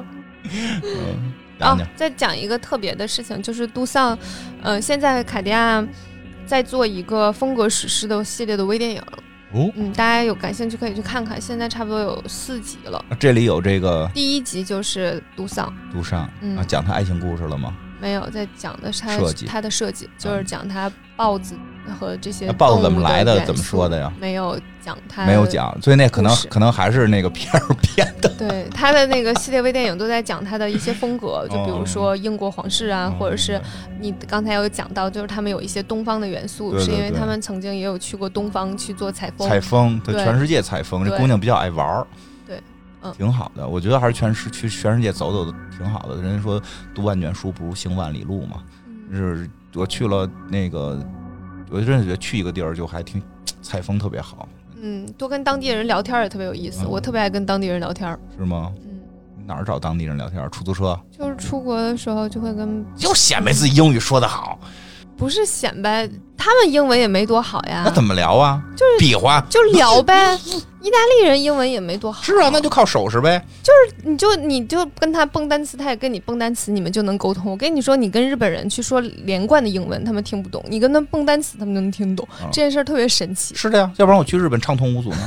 [1.61, 4.19] 啊，再讲一个特别的事情，就是杜尚，
[4.63, 5.87] 呃，现在卡地亚
[6.47, 9.03] 在做一个风格史诗的系列的微电影。
[9.53, 13.05] 哦，嗯，大家有感兴趣可以去看看，现在差不多有四集了。
[13.19, 16.21] 这里有这个第一集就是杜尚，杜尚，
[16.57, 17.77] 啊，讲他爱情故事了吗？
[18.01, 21.55] 没有，在讲的是他他的设计，就是讲他豹子
[21.99, 24.13] 和这些豹子怎么来的，怎么说的呀？
[24.21, 28.29] 没有讲他，没有讲，所以那可能可能还是那个片儿编的。
[28.39, 33.61] 对，他的那个系列微电影都在讲他的一些风格， 就比如说英国皇室啊，或者是
[34.01, 42.07] 你刚才有讲到，就是他们有一些东方的元素，是因为他们曾经也有去过东方去做采风，采风，对，全世界采风，这姑娘比较爱玩儿。
[42.07, 42.21] 嗯
[43.17, 46.21] 挺好的，我觉得还是全世去全世界走走的挺好的。
[46.21, 46.61] 人家说
[46.95, 48.63] 读万卷书不如行万里路嘛，
[49.11, 51.03] 是我去了那个，
[51.71, 53.23] 我真的觉得去一个地儿就还挺
[53.63, 54.49] 采风特别好。
[54.83, 58.19] 嗯，多跟当地人聊天也特别有意思，我特别爱跟当地人聊天。
[58.37, 58.73] 是吗？
[58.85, 59.01] 嗯，
[59.47, 60.51] 哪儿找当地人聊天？
[60.51, 60.99] 出租车？
[61.11, 64.59] 就是出国的时候就会跟，就显摆自己英语说得好。
[65.17, 67.83] 不是显摆，他们英文也没多好呀。
[67.85, 68.63] 那怎么聊啊？
[68.75, 70.39] 就是比划，就聊呗。
[70.83, 72.23] 意大利人英文也没多好。
[72.23, 73.43] 是啊，那就靠手势呗。
[73.63, 77.51] 就是你就你就跟他蹦单词，他也跟你蹦单词，你们就能沟通。
[77.51, 82.27] 我跟你说，你跟日本人去说连贯的英文，他们听不懂；你跟他蹦单词，他们能听懂。
[82.53, 83.55] 这件事儿特别神奇。
[83.55, 85.19] 是的呀，要不然我去日本畅通无阻呢。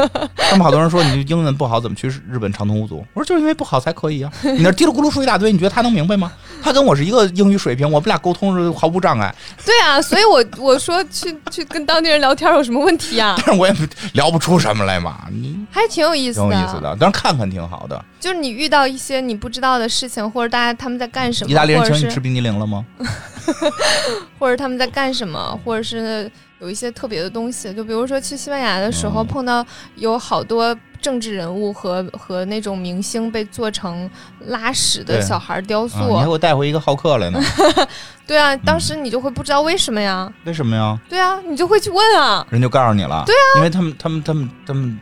[0.36, 3.04] 他们好多人说你英文不好，怎么去日本畅通无阻？
[3.12, 4.32] 我说就是因为不好才可以啊。
[4.42, 6.32] 你那嘀噜咕噜说一大堆，你觉得他能明白吗？
[6.62, 9.34] 他跟我是一个英语水平，我们俩沟通是毫无障碍。
[9.64, 13.34] 对啊，所以我 我说去去跟当地人聊天有什么问题啊？
[13.44, 13.74] 但是我也
[14.14, 15.26] 聊不出什么来嘛。
[15.30, 16.96] 你还挺有意思的，挺有意思的。
[16.98, 18.02] 但是看看挺好的。
[18.20, 21.50] 就是你遇到一些你不知道的事情，或者大家他们在干什么？
[21.50, 22.86] 意大利人请你吃冰激凌了吗？
[24.38, 25.60] 或者他们在干什么？
[25.64, 26.30] 或者是
[26.60, 27.74] 有一些特别的东西？
[27.74, 30.74] 就比如说去西班牙的时候，碰到有好多。
[31.02, 34.08] 政治人物和和那种明星被做成
[34.46, 35.98] 拉屎的小孩雕塑。
[36.08, 37.38] 你还给我带回一个浩克来呢？
[38.26, 40.32] 对啊，当时你就会不知道为什么呀？
[40.44, 40.98] 为什么呀？
[41.08, 42.46] 对啊，你就会去问啊。
[42.48, 43.24] 人就告诉你了。
[43.26, 44.98] 对啊，因为他们他们他们他们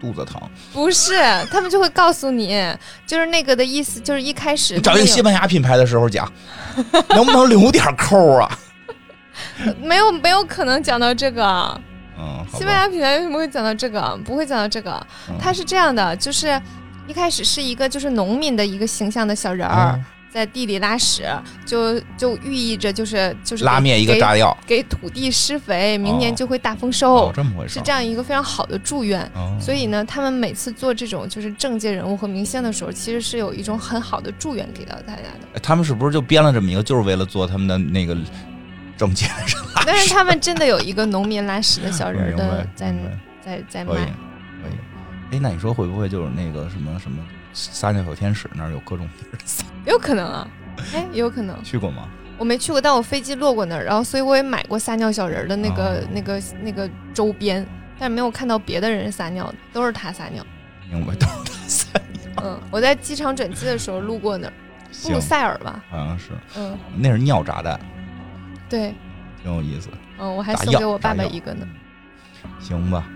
[0.00, 0.40] 肚子疼。
[0.72, 1.14] 不是，
[1.50, 2.62] 他们就会告诉你，
[3.06, 6.30] 就是那个的意思，就是一开始找一个西班牙品牌的时候讲，
[7.10, 8.58] 能不能留点扣啊？
[9.80, 11.80] 没有没有可能讲到这个，
[12.18, 14.18] 嗯，西班牙品牌为什么会讲到这个？
[14.24, 15.06] 不会讲到这个，
[15.38, 16.60] 它是这样的，就是
[17.06, 19.98] 一开始是一个就是农民的一个形象的小人儿
[20.30, 21.24] 在地里拉屎，
[21.64, 29.30] 就就寓意着就是就是拉面一个炸药，给土地施肥，明年就会大丰收，这么回事，是这样一个非常好的祝愿。
[29.58, 35.58] 所以呢，他们每次做这种就是政界人物和明星的时候，其实是有一种很好的祝愿给到大家的。
[35.60, 38.16] 他们是不是就编了这么一个，就是为了做他们的那个？
[38.98, 39.82] 挣钱是吧？
[39.86, 42.92] 但是他们真的有一个农民拉屎的小人的在
[43.40, 43.94] 在在卖。
[43.94, 45.36] 可以，可以。
[45.36, 47.24] 哎，那你说会不会就是那个什么什么
[47.54, 49.08] 撒尿小天使那儿有各种
[49.86, 50.48] 有可能啊，
[50.92, 51.62] 哎，有可能。
[51.62, 52.08] 去过吗？
[52.36, 57.66] 我没去过，但我飞机落过那儿，然后所以我也买过撒尿小人的那个那个那个周边，
[57.98, 60.44] 但是没有看到别的人撒尿，都是他撒尿。
[60.90, 62.42] 明白，都是他撒尿。
[62.44, 64.52] 嗯，我在机场转机的时候路过那儿，
[65.02, 65.82] 布鲁塞尔吧？
[65.90, 66.30] 好像是。
[66.56, 67.78] 嗯，那是尿炸弹。
[68.68, 68.94] 对，
[69.42, 69.88] 挺有意思。
[70.18, 71.66] 嗯，我还送给我爸爸一个呢。
[72.60, 73.06] 行吧，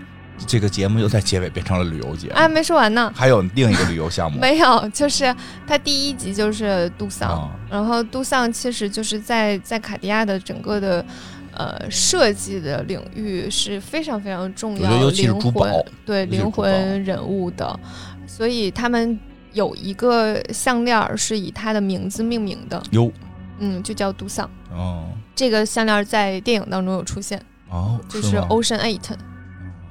[0.47, 2.29] 这个节目又在结尾变成了旅游节。
[2.29, 3.11] 哎，没说完呢。
[3.15, 4.39] 还有另一个旅游项目。
[4.41, 5.33] 没有，就是
[5.67, 11.05] 它第一集就是杜桑，然后杜桑其实就是在在卡地亚的整个的
[11.51, 17.79] 呃设计的领域是非常非常重要，灵魂对灵魂人物的，
[18.25, 19.19] 所以他们
[19.51, 22.81] 有一个项链是以他的名字命名的。
[22.91, 23.11] 有。
[23.59, 25.09] 嗯，就叫杜桑哦。
[25.35, 29.01] 这个项链在电影当中有出现哦，就是 Ocean Eight。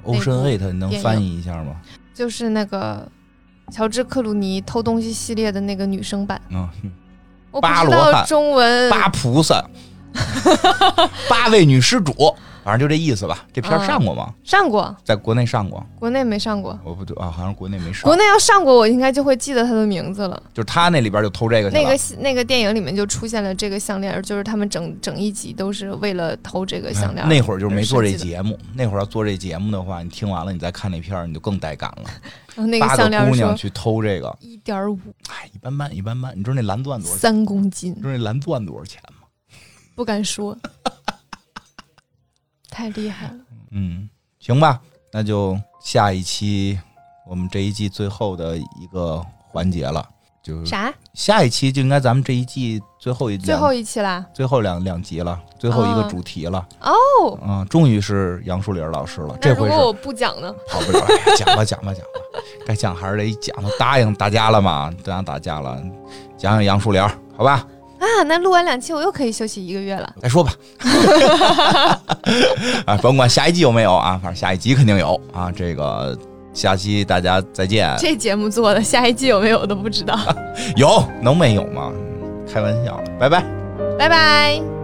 [0.05, 1.75] Ocean Eight，你能翻译一下吗？
[2.13, 3.09] 就是那个
[3.71, 6.39] 乔治克鲁尼偷东西系列的那个女生版。
[6.49, 6.69] 嗯，
[7.51, 8.89] 我不知道中文。
[8.89, 9.63] 八菩萨，
[11.29, 12.13] 八位女施主。
[12.63, 13.45] 反正就这意思吧。
[13.51, 14.33] 这片上过吗？
[14.43, 15.85] 上过，在国内上过。
[15.99, 16.79] 国内没上过。
[16.83, 18.03] 我不对啊，好像国内没上。
[18.03, 20.41] 国内要上过，我应该就会记得他的名字了。
[20.53, 21.69] 就是他那里边就偷这个。
[21.69, 27.27] 那个那个电影里面就出现了这个项链，就是他们整整一集都是为了偷这个项链。
[27.27, 32.09] 那会儿就是没做这节目，那会儿要做这节目的话，你听完了你再看那片儿，你就更带感了。
[32.55, 34.97] 然 后那个项链姑娘去偷这个，一点五。
[35.29, 36.37] 哎，一般般，一般般。
[36.37, 37.19] 你知道那蓝钻多少钱？
[37.19, 37.91] 三公斤。
[37.91, 39.27] 你知道那蓝钻多少钱吗？
[39.95, 40.57] 不敢说。
[42.73, 43.35] 太厉害了，
[43.69, 44.09] 嗯，
[44.39, 46.79] 行吧，那就下一期
[47.29, 50.03] 我们这一季最后的一个环节了，
[50.41, 50.91] 就是啥？
[51.13, 60.51] 下一期就应该咱们这一季最后一最后一期啦，最后两两集了，最后一个主题了哦，嗯，终于是杨树林老师了，这回如果我不讲呢？
[60.67, 61.05] 好不了，
[61.37, 65.79] 讲吧讲吧讲吧，该讲还是得讲，答应大家了嘛，答应大家了，
[66.35, 66.99] 讲讲杨树林，
[67.37, 67.67] 好吧？
[68.03, 70.13] 啊，那录完两期我又可以休息一个月了。
[70.21, 70.51] 再说吧，
[72.85, 75.51] 啊，甭管下一季有没有啊，反正下一集肯定有啊。
[75.55, 76.17] 这个
[76.53, 77.93] 下期大家再见。
[77.97, 80.17] 这节目做的，下一季有没有都不知道。
[80.75, 81.91] 有能没有吗？
[82.51, 83.43] 开玩笑，拜拜，
[83.97, 84.82] 拜拜。